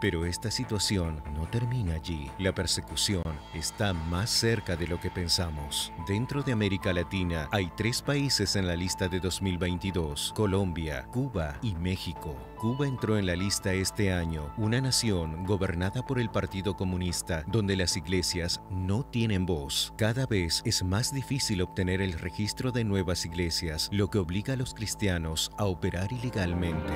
[0.00, 2.30] Pero esta situación no termina allí.
[2.38, 5.92] La persecución está más cerca de lo que pensamos.
[6.08, 11.74] Dentro de América Latina hay tres países en la lista de 2022, Colombia, Cuba y
[11.74, 12.34] México.
[12.64, 17.76] Cuba entró en la lista este año, una nación gobernada por el Partido Comunista, donde
[17.76, 19.92] las iglesias no tienen voz.
[19.98, 24.56] Cada vez es más difícil obtener el registro de nuevas iglesias, lo que obliga a
[24.56, 26.90] los cristianos a operar ilegalmente.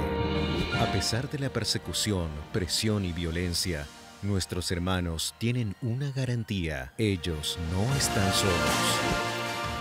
[0.80, 3.84] A pesar de la persecución, presión y violencia,
[4.22, 6.94] nuestros hermanos tienen una garantía.
[6.96, 8.56] Ellos no están solos.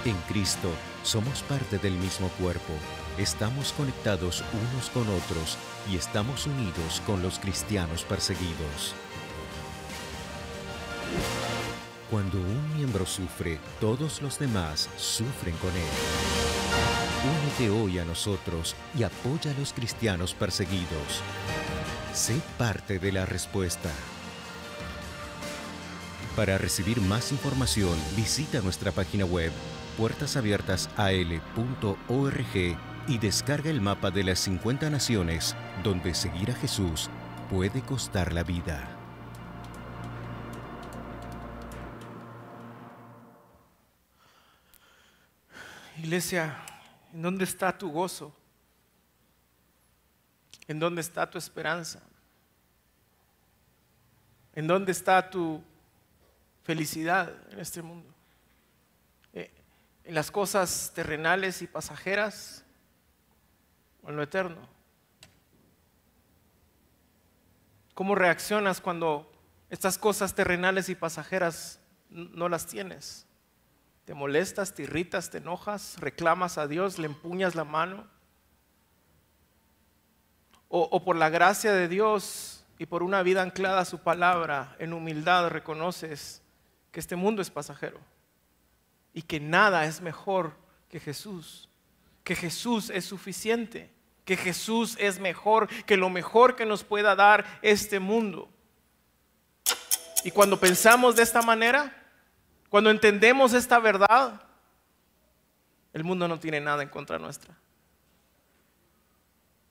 [0.03, 0.69] En Cristo
[1.03, 2.73] somos parte del mismo cuerpo.
[3.17, 5.57] Estamos conectados unos con otros
[5.91, 8.93] y estamos unidos con los cristianos perseguidos.
[12.11, 15.81] Cuando un miembro sufre, todos los demás sufren con él.
[17.41, 21.23] Únete hoy a nosotros y apoya a los cristianos perseguidos.
[22.13, 23.89] Sé parte de la respuesta.
[26.35, 29.51] Para recibir más información, visita nuestra página web
[29.97, 37.09] puertasabiertasal.org y descarga el mapa de las 50 naciones donde seguir a Jesús
[37.49, 38.85] puede costar la vida.
[45.97, 46.57] Iglesia,
[47.13, 48.35] ¿en dónde está tu gozo?
[50.67, 52.01] ¿En dónde está tu esperanza?
[54.53, 55.63] ¿En dónde está tu
[56.63, 58.13] felicidad en este mundo?
[59.33, 59.49] Eh,
[60.03, 62.65] ¿En las cosas terrenales y pasajeras
[64.09, 64.67] en lo eterno?
[67.93, 69.31] ¿Cómo reaccionas cuando
[69.69, 73.25] estas cosas terrenales y pasajeras no las tienes?
[74.05, 78.07] ¿Te molestas, te irritas, te enojas, reclamas a Dios, le empuñas la mano?
[80.69, 84.75] ¿O, o por la gracia de Dios y por una vida anclada a su palabra,
[84.79, 86.41] en humildad reconoces
[86.91, 87.99] que este mundo es pasajero
[89.13, 90.53] y que nada es mejor
[90.89, 91.69] que Jesús,
[92.23, 93.91] que Jesús es suficiente,
[94.27, 98.49] que Jesús es mejor que lo mejor que nos pueda dar este mundo.
[100.25, 101.95] Y cuando pensamos de esta manera,
[102.67, 104.41] cuando entendemos esta verdad,
[105.93, 107.57] el mundo no tiene nada en contra nuestra.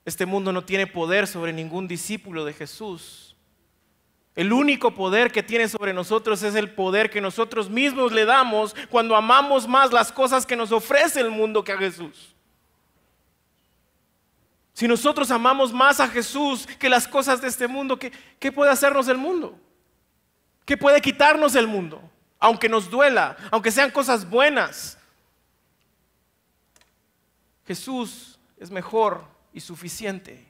[0.03, 3.35] Este mundo no tiene poder sobre ningún discípulo de Jesús.
[4.33, 8.75] El único poder que tiene sobre nosotros es el poder que nosotros mismos le damos
[8.89, 12.36] cuando amamos más las cosas que nos ofrece el mundo que a Jesús.
[14.77, 18.69] Si nosotros amamos más a Jesús que las cosas de este mundo, ¿qué, qué puede
[18.69, 19.59] hacernos el mundo?
[20.65, 21.99] ¿Qué puede quitarnos el mundo?
[22.37, 24.95] Aunque nos duela, aunque sean cosas buenas.
[27.65, 30.47] Jesús es mejor y suficiente.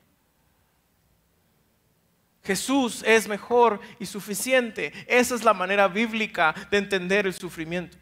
[2.43, 4.91] Jesús es mejor y suficiente.
[5.07, 7.97] Esa es la manera bíblica de entender el sufrimiento.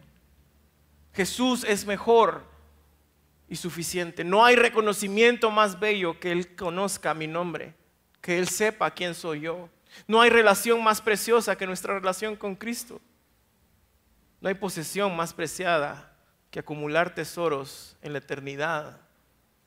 [1.13, 2.54] Jesús es mejor
[3.49, 4.23] y suficiente.
[4.23, 7.73] No hay reconocimiento más bello que Él conozca mi nombre,
[8.21, 9.69] que Él sepa quién soy yo.
[10.07, 12.99] No hay relación más preciosa que nuestra relación con Cristo.
[14.41, 16.11] No hay posesión más preciada
[16.51, 18.99] que acumular tesoros en la eternidad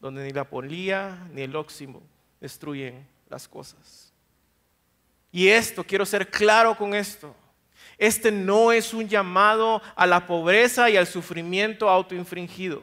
[0.00, 2.02] donde ni la polía ni el óximo
[2.40, 4.12] destruyen las cosas.
[5.30, 7.34] Y esto, quiero ser claro con esto.
[7.98, 12.82] Este no es un llamado a la pobreza y al sufrimiento autoinfringido.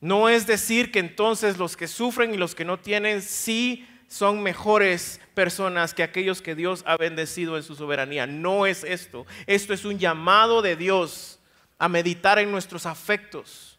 [0.00, 4.42] No es decir que entonces los que sufren y los que no tienen sí son
[4.42, 8.26] mejores personas que aquellos que Dios ha bendecido en su soberanía.
[8.26, 9.26] No es esto.
[9.46, 11.38] Esto es un llamado de Dios
[11.78, 13.78] a meditar en nuestros afectos,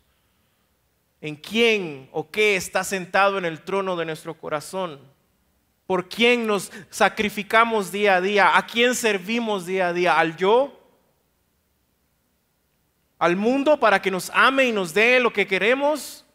[1.19, 4.99] en quién o qué está sentado en el trono de nuestro corazón
[5.91, 10.80] por quién nos sacrificamos día a día, a quién servimos día a día, al yo,
[13.21, 16.25] al mundo para que nos ame y nos dé lo que queremos,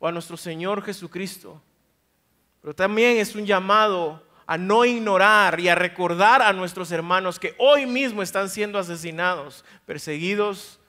[0.00, 1.62] o a nuestro Señor Jesucristo.
[2.60, 7.54] Pero también es un llamado a no ignorar y a recordar a nuestros hermanos que
[7.56, 10.80] hoy mismo están siendo asesinados, perseguidos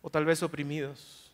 [0.00, 1.32] o tal vez oprimidos.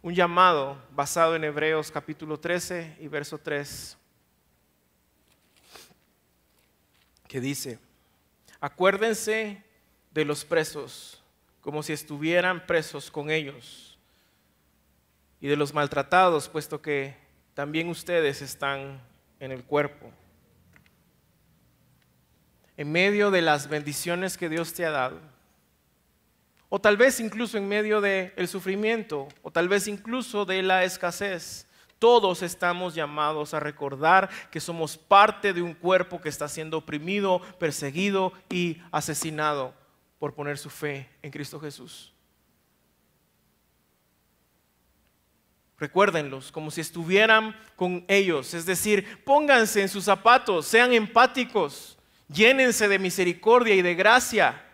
[0.00, 3.98] Un llamado basado en Hebreos capítulo 13 y verso 3.
[7.28, 7.78] que dice,
[8.58, 9.62] acuérdense
[10.12, 11.21] de los presos
[11.62, 13.96] como si estuvieran presos con ellos.
[15.40, 17.16] Y de los maltratados, puesto que
[17.54, 19.00] también ustedes están
[19.40, 20.10] en el cuerpo.
[22.76, 25.20] En medio de las bendiciones que Dios te ha dado,
[26.68, 31.66] o tal vez incluso en medio del sufrimiento, o tal vez incluso de la escasez,
[31.98, 37.40] todos estamos llamados a recordar que somos parte de un cuerpo que está siendo oprimido,
[37.58, 39.81] perseguido y asesinado
[40.22, 42.12] por poner su fe en Cristo Jesús.
[45.80, 51.98] Recuérdenlos como si estuvieran con ellos, es decir, pónganse en sus zapatos, sean empáticos,
[52.28, 54.64] llénense de misericordia y de gracia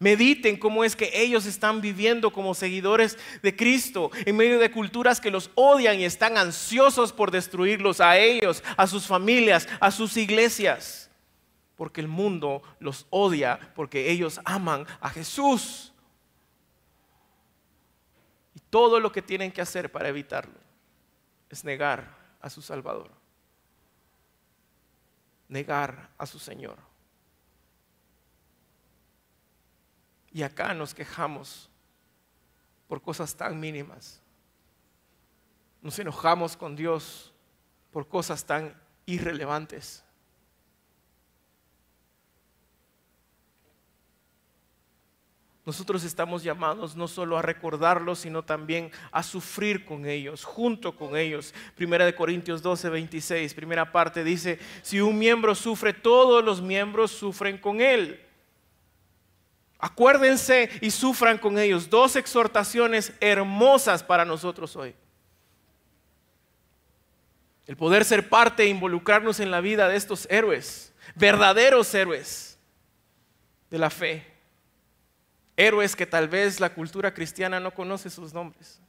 [0.00, 5.20] Mediten cómo es que ellos están viviendo como seguidores de Cristo en medio de culturas
[5.20, 10.16] que los odian y están ansiosos por destruirlos a ellos, a sus familias, a sus
[10.16, 11.07] iglesias.
[11.78, 15.94] Porque el mundo los odia porque ellos aman a Jesús.
[18.54, 20.58] Y todo lo que tienen que hacer para evitarlo
[21.48, 23.10] es negar a su Salvador.
[25.48, 26.76] Negar a su Señor.
[30.32, 31.70] Y acá nos quejamos
[32.88, 34.20] por cosas tan mínimas.
[35.80, 37.32] Nos enojamos con Dios
[37.92, 38.76] por cosas tan
[39.06, 40.04] irrelevantes.
[45.68, 51.14] Nosotros estamos llamados no solo a recordarlos, sino también a sufrir con ellos, junto con
[51.14, 51.52] ellos.
[51.74, 57.10] Primera de Corintios 12, 26, primera parte dice, si un miembro sufre, todos los miembros
[57.10, 58.18] sufren con él.
[59.78, 61.90] Acuérdense y sufran con ellos.
[61.90, 64.94] Dos exhortaciones hermosas para nosotros hoy.
[67.66, 72.58] El poder ser parte e involucrarnos en la vida de estos héroes, verdaderos héroes
[73.68, 74.37] de la fe.
[75.60, 78.80] Héroes que tal vez la cultura cristiana no conoce sus nombres.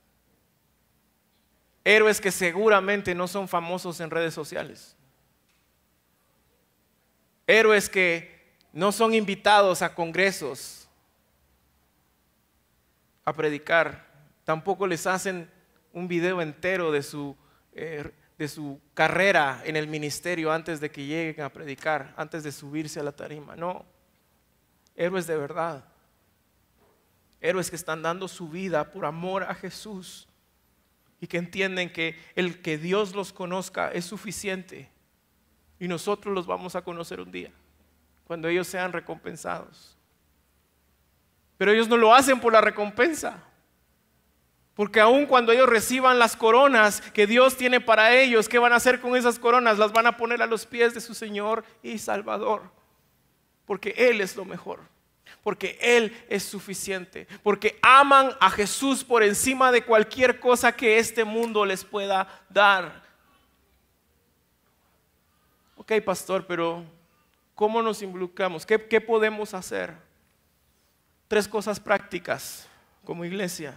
[1.83, 4.95] Héroes que seguramente no son famosos en redes sociales.
[7.47, 10.87] Héroes que no son invitados a congresos
[13.25, 14.05] a predicar,
[14.43, 15.49] tampoco les hacen
[15.91, 17.35] un video entero de su,
[17.73, 22.51] eh, de su carrera en el ministerio antes de que lleguen a predicar, antes de
[22.51, 23.55] subirse a la tarima.
[23.55, 23.87] No,
[24.95, 25.83] héroes de verdad,
[27.41, 30.27] héroes que están dando su vida por amor a Jesús
[31.21, 34.89] y que entienden que el que Dios los conozca es suficiente
[35.79, 37.51] y nosotros los vamos a conocer un día,
[38.25, 39.97] cuando ellos sean recompensados.
[41.57, 43.43] Pero ellos no lo hacen por la recompensa.
[44.73, 48.77] Porque aun cuando ellos reciban las coronas que Dios tiene para ellos, ¿qué van a
[48.77, 49.77] hacer con esas coronas?
[49.77, 52.63] Las van a poner a los pies de su Señor y Salvador.
[53.65, 54.79] Porque Él es lo mejor.
[55.49, 57.27] Porque Él es suficiente.
[57.41, 63.01] Porque aman a Jesús por encima de cualquier cosa que este mundo les pueda dar.
[65.75, 66.85] Ok, pastor, pero
[67.55, 68.63] ¿cómo nos involucramos?
[68.63, 69.95] ¿Qué, podemos hacer?
[71.27, 72.67] tres cosas prácticas
[73.03, 73.73] como iglesia.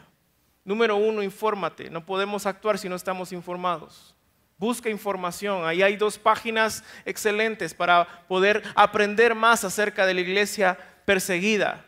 [0.67, 1.89] Número uno, infórmate.
[1.89, 4.15] No podemos actuar si no estamos informados.
[4.59, 5.65] Busca información.
[5.65, 11.85] Ahí hay dos páginas excelentes para poder aprender más acerca de la iglesia perseguida.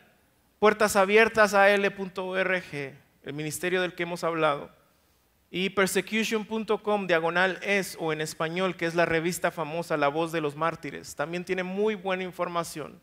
[0.59, 2.93] Puertas abiertas a l.org,
[3.23, 4.69] el ministerio del que hemos hablado.
[5.51, 10.41] Y persecution.com, diagonal es, o en español, que es la revista famosa La Voz de
[10.41, 11.15] los Mártires.
[11.15, 12.99] También tiene muy buena información.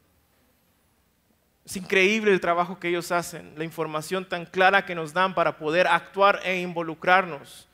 [1.64, 5.56] Es increíble el trabajo que ellos hacen, la información tan clara que nos dan para
[5.56, 7.68] poder actuar e involucrarnos.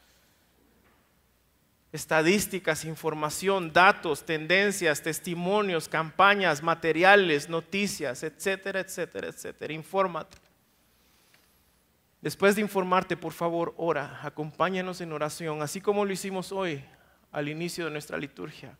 [1.92, 9.72] Estadísticas, información, datos, tendencias, testimonios, campañas, materiales, noticias, etcétera, etcétera, etcétera.
[9.72, 10.36] Infórmate.
[12.20, 16.84] Después de informarte, por favor, ora, acompáñanos en oración, así como lo hicimos hoy
[17.30, 18.76] al inicio de nuestra liturgia.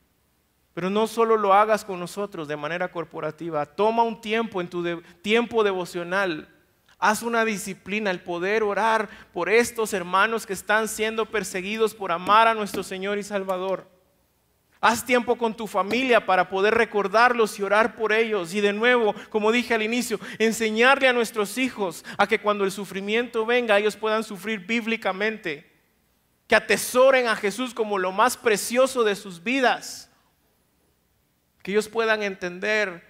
[0.75, 5.03] Pero no solo lo hagas con nosotros de manera corporativa, toma un tiempo en tu
[5.23, 6.49] tiempo devocional
[6.99, 12.49] Haz una disciplina el poder orar por estos hermanos que están siendo perseguidos por amar
[12.49, 13.89] a nuestro Señor y Salvador.
[14.81, 18.53] Haz tiempo con tu familia para poder recordarlos y orar por ellos.
[18.55, 22.73] Y de nuevo, como dije al inicio, enseñarle a nuestros hijos a que cuando el
[22.73, 25.69] sufrimiento venga, ellos puedan sufrir bíblicamente.
[26.47, 30.11] Que atesoren a Jesús como lo más precioso de sus vidas.
[31.63, 33.05] Que ellos puedan entender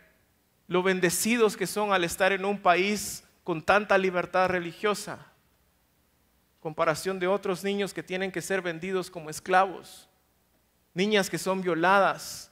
[0.66, 5.24] lo bendecidos que son al estar en un país con tanta libertad religiosa,
[6.60, 10.06] comparación de otros niños que tienen que ser vendidos como esclavos,
[10.92, 12.50] niñas que son violadas.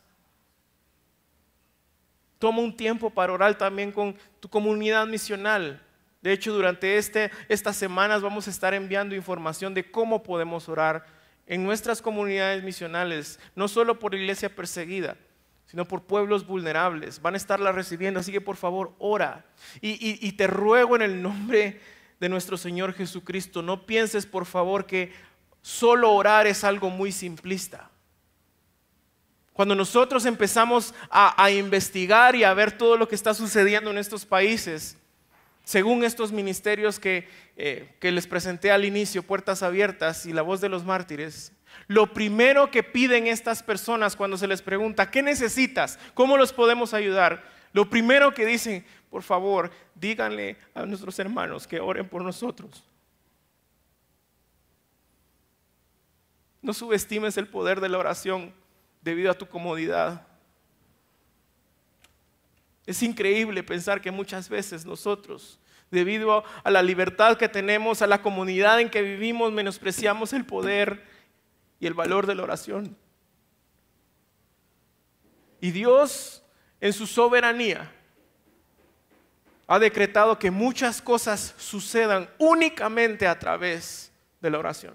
[2.38, 5.82] Toma un tiempo para orar también con tu comunidad misional.
[6.22, 11.04] De hecho, durante este, estas semanas vamos a estar enviando información de cómo podemos orar
[11.46, 15.18] en nuestras comunidades misionales, no solo por iglesia perseguida,
[15.66, 17.20] sino por pueblos vulnerables.
[17.20, 19.44] Van a estarla recibiendo, así que por favor, ora.
[19.80, 21.80] Y, te ruego en el nombre
[22.20, 25.12] de nuestro Señor Jesucristo, no pienses por favor que
[25.60, 27.90] solo orar es algo muy simplista.
[29.52, 34.24] Cuando nosotros empezamos a, investigar y a ver todo lo que está sucediendo en estos
[34.24, 34.96] países,
[35.64, 40.60] según estos ministerios que, eh, que les presenté al inicio, Puertas Abiertas y la voz
[40.60, 41.52] de los mártires,
[41.86, 45.98] lo primero que piden estas personas cuando se les pregunta, ¿qué necesitas?
[46.14, 47.44] ¿Cómo los podemos ayudar?
[47.72, 52.84] Lo primero que dicen, por favor, díganle a nuestros hermanos que oren por nosotros.
[56.62, 58.52] No subestimes el poder de la oración
[59.02, 60.26] debido a tu comodidad.
[62.86, 65.58] Es increíble pensar que muchas veces nosotros,
[65.90, 71.04] debido a la libertad que tenemos, a la comunidad en que vivimos, menospreciamos el poder
[71.80, 72.96] y el valor de la oración.
[75.60, 76.42] Y Dios,
[76.80, 77.92] en su soberanía,
[79.66, 84.94] ha decretado que muchas cosas sucedan únicamente a través de la oración.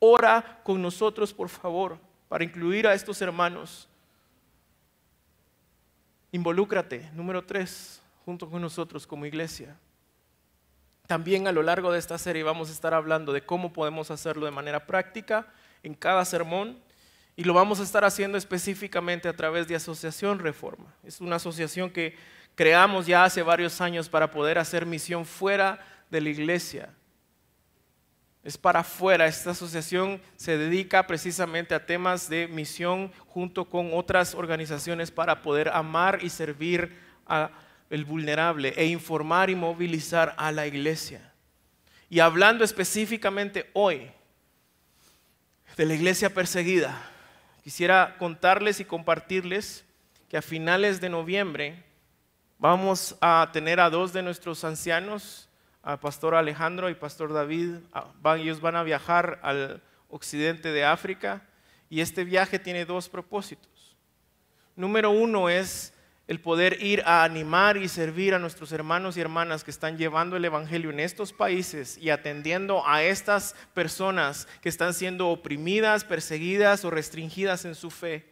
[0.00, 1.98] Ora con nosotros, por favor,
[2.28, 3.88] para incluir a estos hermanos.
[6.32, 9.76] Involúcrate, número tres, junto con nosotros como iglesia.
[11.06, 14.46] También a lo largo de esta serie vamos a estar hablando de cómo podemos hacerlo
[14.46, 15.52] de manera práctica
[15.82, 16.78] en cada sermón
[17.36, 20.94] y lo vamos a estar haciendo específicamente a través de Asociación Reforma.
[21.02, 22.14] Es una asociación que
[22.54, 25.80] creamos ya hace varios años para poder hacer misión fuera
[26.10, 26.90] de la iglesia.
[28.44, 29.26] Es para afuera.
[29.26, 35.68] Esta asociación se dedica precisamente a temas de misión junto con otras organizaciones para poder
[35.68, 41.32] amar y servir al vulnerable e informar y movilizar a la iglesia.
[42.10, 44.10] Y hablando específicamente hoy
[45.76, 47.00] de la iglesia perseguida,
[47.64, 49.84] quisiera contarles y compartirles
[50.28, 51.82] que a finales de noviembre
[52.58, 55.48] vamos a tener a dos de nuestros ancianos,
[55.82, 57.76] a Pastor Alejandro y Pastor David,
[58.36, 61.42] ellos van a viajar al occidente de África
[61.88, 63.96] y este viaje tiene dos propósitos.
[64.76, 65.91] Número uno es
[66.32, 70.34] el poder ir a animar y servir a nuestros hermanos y hermanas que están llevando
[70.34, 76.86] el Evangelio en estos países y atendiendo a estas personas que están siendo oprimidas, perseguidas
[76.86, 78.24] o restringidas en su fe.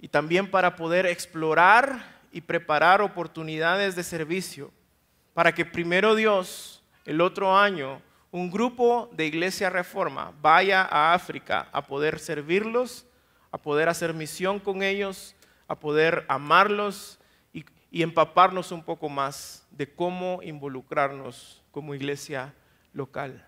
[0.00, 4.72] Y también para poder explorar y preparar oportunidades de servicio
[5.32, 11.68] para que primero Dios, el otro año, un grupo de Iglesia Reforma vaya a África
[11.70, 13.06] a poder servirlos,
[13.52, 15.36] a poder hacer misión con ellos
[15.70, 17.20] a poder amarlos
[17.52, 17.64] y,
[18.02, 22.54] empaparnos un poco más de cómo involucrarnos como iglesia
[22.92, 23.46] local.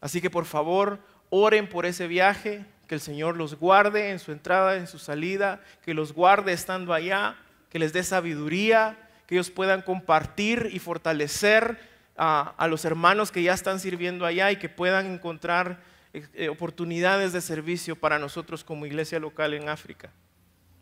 [0.00, 4.30] Así que por favor, oren por ese viaje, que el Señor los guarde en su
[4.30, 7.36] entrada, en su salida, que los guarde estando allá,
[7.68, 8.96] que les dé sabiduría,
[9.26, 11.80] que ellos puedan compartir y fortalecer
[12.16, 15.80] a, los hermanos que ya están sirviendo allá y que puedan encontrar
[16.12, 20.12] eh, oportunidades de servicio para nosotros como iglesia local en África.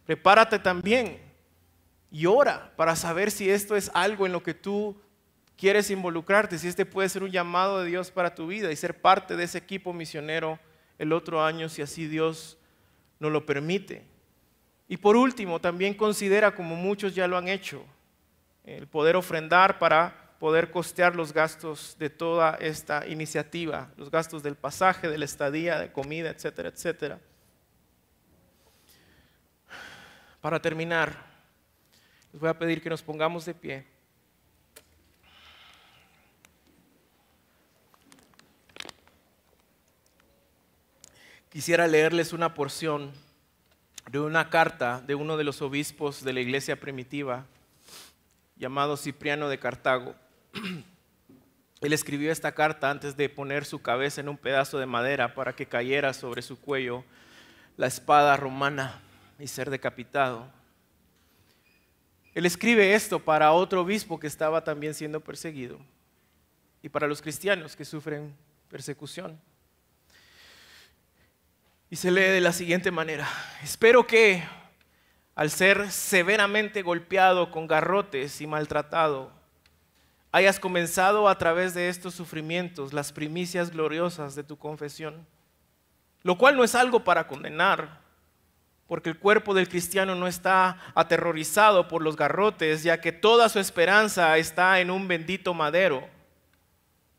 [0.04, 1.20] Prepárate también
[2.10, 5.00] y ora para saber si esto es algo en lo que tú
[5.56, 9.00] quieres involucrarte, si este puede ser un llamado de Dios para tu vida y ser
[9.00, 10.58] parte de ese equipo misionero
[10.98, 12.58] el otro año, si así Dios
[13.18, 14.04] nos lo permite.
[14.88, 17.84] Y por último, también considera, como muchos ya lo han hecho,
[18.64, 24.56] el poder ofrendar para poder costear los gastos de toda esta iniciativa, los gastos del
[24.56, 27.20] pasaje, de la estadía, de comida, etcétera, etcétera.
[30.42, 31.24] Para terminar,
[32.32, 33.86] les voy a pedir que nos pongamos de pie.
[41.48, 43.12] Quisiera leerles una porción
[44.10, 47.46] de una carta de uno de los obispos de la iglesia primitiva,
[48.56, 50.16] llamado Cipriano de Cartago.
[51.80, 55.52] Él escribió esta carta antes de poner su cabeza en un pedazo de madera para
[55.52, 57.04] que cayera sobre su cuello
[57.76, 59.02] la espada romana
[59.38, 60.50] y ser decapitado.
[62.34, 65.78] Él escribe esto para otro obispo que estaba también siendo perseguido
[66.82, 68.34] y para los cristianos que sufren
[68.68, 69.38] persecución.
[71.90, 73.28] Y se lee de la siguiente manera.
[73.62, 74.42] Espero que
[75.34, 79.32] al ser severamente golpeado con garrotes y maltratado,
[80.30, 85.26] hayas comenzado a través de estos sufrimientos las primicias gloriosas de tu confesión,
[86.22, 88.01] lo cual no es algo para condenar,
[88.92, 93.58] porque el cuerpo del cristiano no está aterrorizado por los garrotes, ya que toda su
[93.58, 96.06] esperanza está en un bendito madero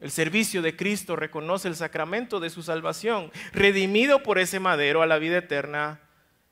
[0.04, 3.32] el servicio de Cristo reconoce el sacramento de su salvación.
[3.54, 6.02] Redimido por ese madero a la vida eterna,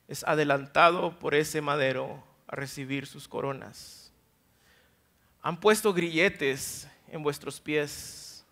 [0.08, 4.14] es adelantado por ese madero a recibir sus coronas.
[5.42, 8.46] Han puesto grilletes en vuestros pies.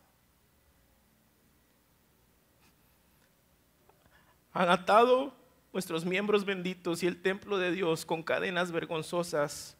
[4.51, 5.34] Han atado
[5.72, 9.78] vuestros miembros benditos y el templo de Dios con cadenas vergonzosas,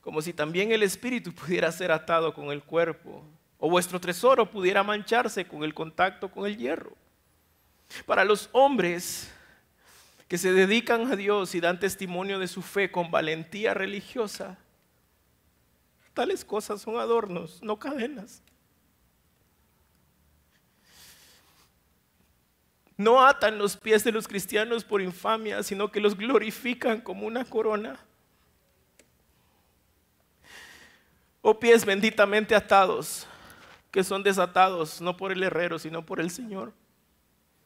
[0.00, 3.24] como si también el espíritu pudiera ser atado con el cuerpo
[3.58, 6.96] o vuestro tesoro pudiera mancharse con el contacto con el hierro.
[8.06, 9.30] Para los hombres
[10.26, 14.58] que se dedican a Dios y dan testimonio de su fe con valentía religiosa,
[16.14, 18.42] tales cosas son adornos, no cadenas.
[23.00, 27.46] No atan los pies de los cristianos por infamia, sino que los glorifican como una
[27.46, 27.98] corona.
[31.40, 33.26] Oh pies benditamente atados,
[33.90, 36.74] que son desatados no por el herrero, sino por el Señor.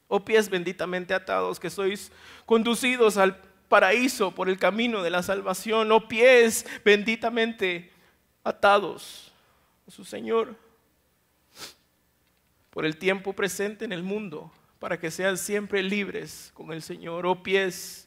[0.06, 2.12] Oh pies benditamente atados, que sois
[2.46, 3.36] conducidos al
[3.68, 5.90] paraíso por el camino de la salvación.
[5.90, 7.90] Oh pies benditamente
[8.44, 9.32] atados
[9.88, 10.54] a su Señor
[12.70, 14.52] por el tiempo presente en el mundo,
[14.84, 17.24] para que sean siempre libres con el Señor.
[17.24, 18.06] Oh pies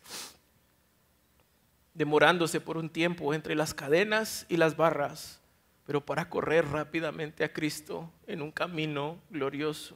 [1.96, 5.42] demorándose por un tiempo entre las cadenas y las barras
[5.88, 9.96] pero para correr rápidamente a Cristo en un camino glorioso.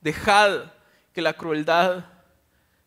[0.00, 0.70] Dejad
[1.12, 2.04] que la crueldad,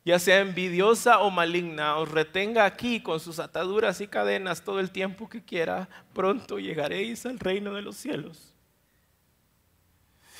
[0.06, 4.92] ya sea envidiosa o maligna, os retenga aquí con sus ataduras y cadenas todo el
[4.92, 5.90] tiempo que quiera.
[6.14, 8.51] Pronto llegaréis al reino de los cielos.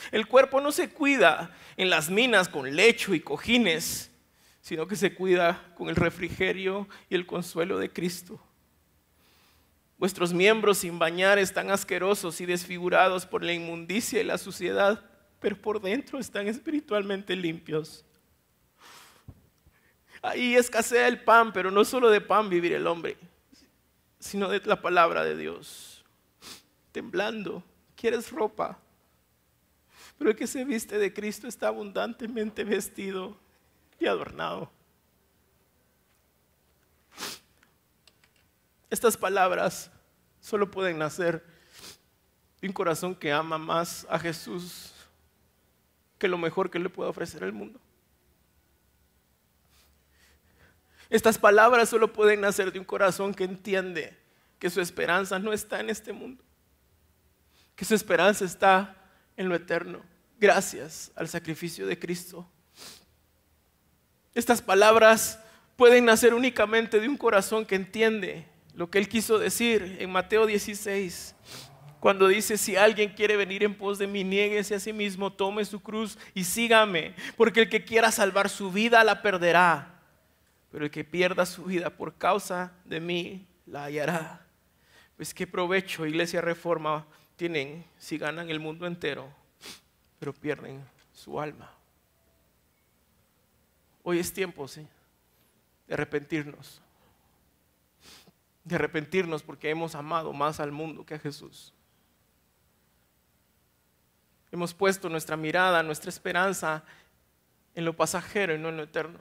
[0.10, 4.12] El cuerpo no se cuida en las minas con lecho y cojines,
[4.62, 8.42] sino que se cuida con el refrigerio y el consuelo de Cristo.
[9.98, 15.06] Vuestros miembros sin bañar están asquerosos y desfigurados por la inmundicia y la suciedad,
[15.40, 18.04] pero por dentro están espiritualmente limpios.
[20.24, 23.18] Ahí escasea el pan, pero no solo de pan vivir el hombre,
[24.20, 26.04] sino de la palabra de Dios.
[26.92, 27.64] Temblando,
[27.96, 28.80] quieres ropa,
[30.22, 33.36] pero el que se viste de Cristo está abundantemente vestido
[34.00, 34.72] y adornado.
[38.92, 39.90] Estas palabras
[40.40, 41.44] solo pueden nacer
[42.62, 44.94] de un corazón que ama más a Jesús
[46.20, 47.80] que lo mejor que le puede ofrecer el mundo.
[51.10, 54.16] Estas palabras solo pueden nacer de un corazón que entiende
[54.60, 56.44] que su esperanza no está en este mundo,
[57.76, 58.96] que su esperanza está
[59.36, 60.11] en lo eterno,
[60.42, 62.50] gracias al sacrificio de Cristo.
[64.34, 65.40] Estas palabras
[65.78, 70.48] pueden nacer únicamente de un corazón que entiende lo que él quiso decir en Mateo
[70.48, 71.36] 16,
[72.00, 75.64] cuando dice, si alguien quiere venir en pos de mí, niéguese a sí mismo, tome
[75.64, 80.02] su cruz y sígame, porque el que quiera salvar su vida la perderá,
[80.72, 84.48] pero el que pierda su vida por causa de mí la hallará.
[85.18, 89.32] Pues qué provecho, iglesia reforma, tienen si ganan el mundo entero,
[90.22, 91.70] pero pierden su alma.
[94.04, 94.88] Hoy es tiempo, ¿sí?
[95.88, 96.82] de arrepentirnos
[98.64, 101.74] de arrepentirnos porque hemos amado más al mundo que a Jesús.
[104.52, 106.84] Hemos puesto nuestra mirada, nuestra esperanza
[107.74, 109.20] en lo pasajero y no en lo eterno.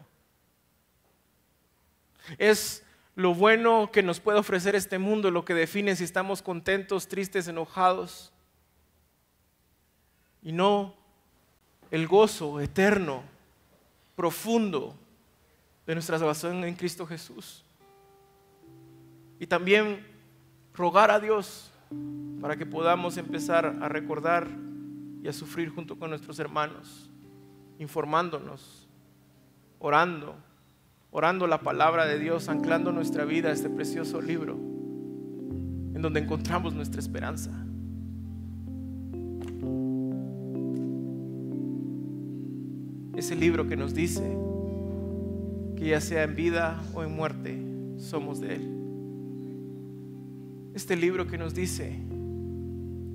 [2.36, 2.84] Es
[3.14, 7.48] lo bueno que nos puede ofrecer este mundo, lo que define si estamos contentos, tristes,
[7.48, 8.32] enojados,
[10.42, 10.94] y no
[11.90, 13.22] el gozo eterno,
[14.14, 14.94] profundo
[15.86, 17.64] de nuestra salvación en Cristo Jesús.
[19.38, 20.06] Y también
[20.74, 21.70] rogar a Dios
[22.40, 24.48] para que podamos empezar a recordar
[25.22, 27.10] y a sufrir junto con nuestros hermanos,
[27.78, 28.88] informándonos,
[29.78, 30.36] orando,
[31.10, 36.74] orando la palabra de Dios, anclando nuestra vida a este precioso libro, en donde encontramos
[36.74, 37.50] nuestra esperanza.
[43.20, 44.22] Ese libro que nos dice
[45.76, 47.54] que ya sea en vida o en muerte,
[47.98, 48.62] somos de Él.
[50.74, 51.98] Este libro que nos dice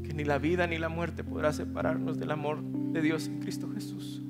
[0.03, 3.67] que ni la vida ni la muerte podrá separarnos del amor de Dios en Cristo
[3.73, 4.21] Jesús.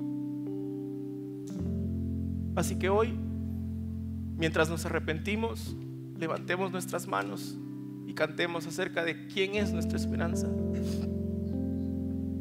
[2.54, 3.12] Así que hoy,
[4.38, 5.76] mientras nos arrepentimos,
[6.18, 7.58] levantemos nuestras manos
[8.06, 10.48] y cantemos acerca de quién es nuestra esperanza.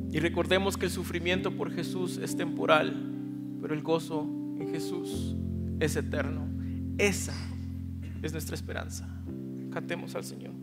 [0.10, 3.05] Y recordemos que el sufrimiento por Jesús es temporal,
[3.66, 4.22] pero el gozo
[4.60, 5.36] en Jesús
[5.80, 6.48] es eterno.
[7.00, 7.34] Esa
[8.22, 9.10] es nuestra esperanza.
[9.72, 10.54] Cantemos al Señor.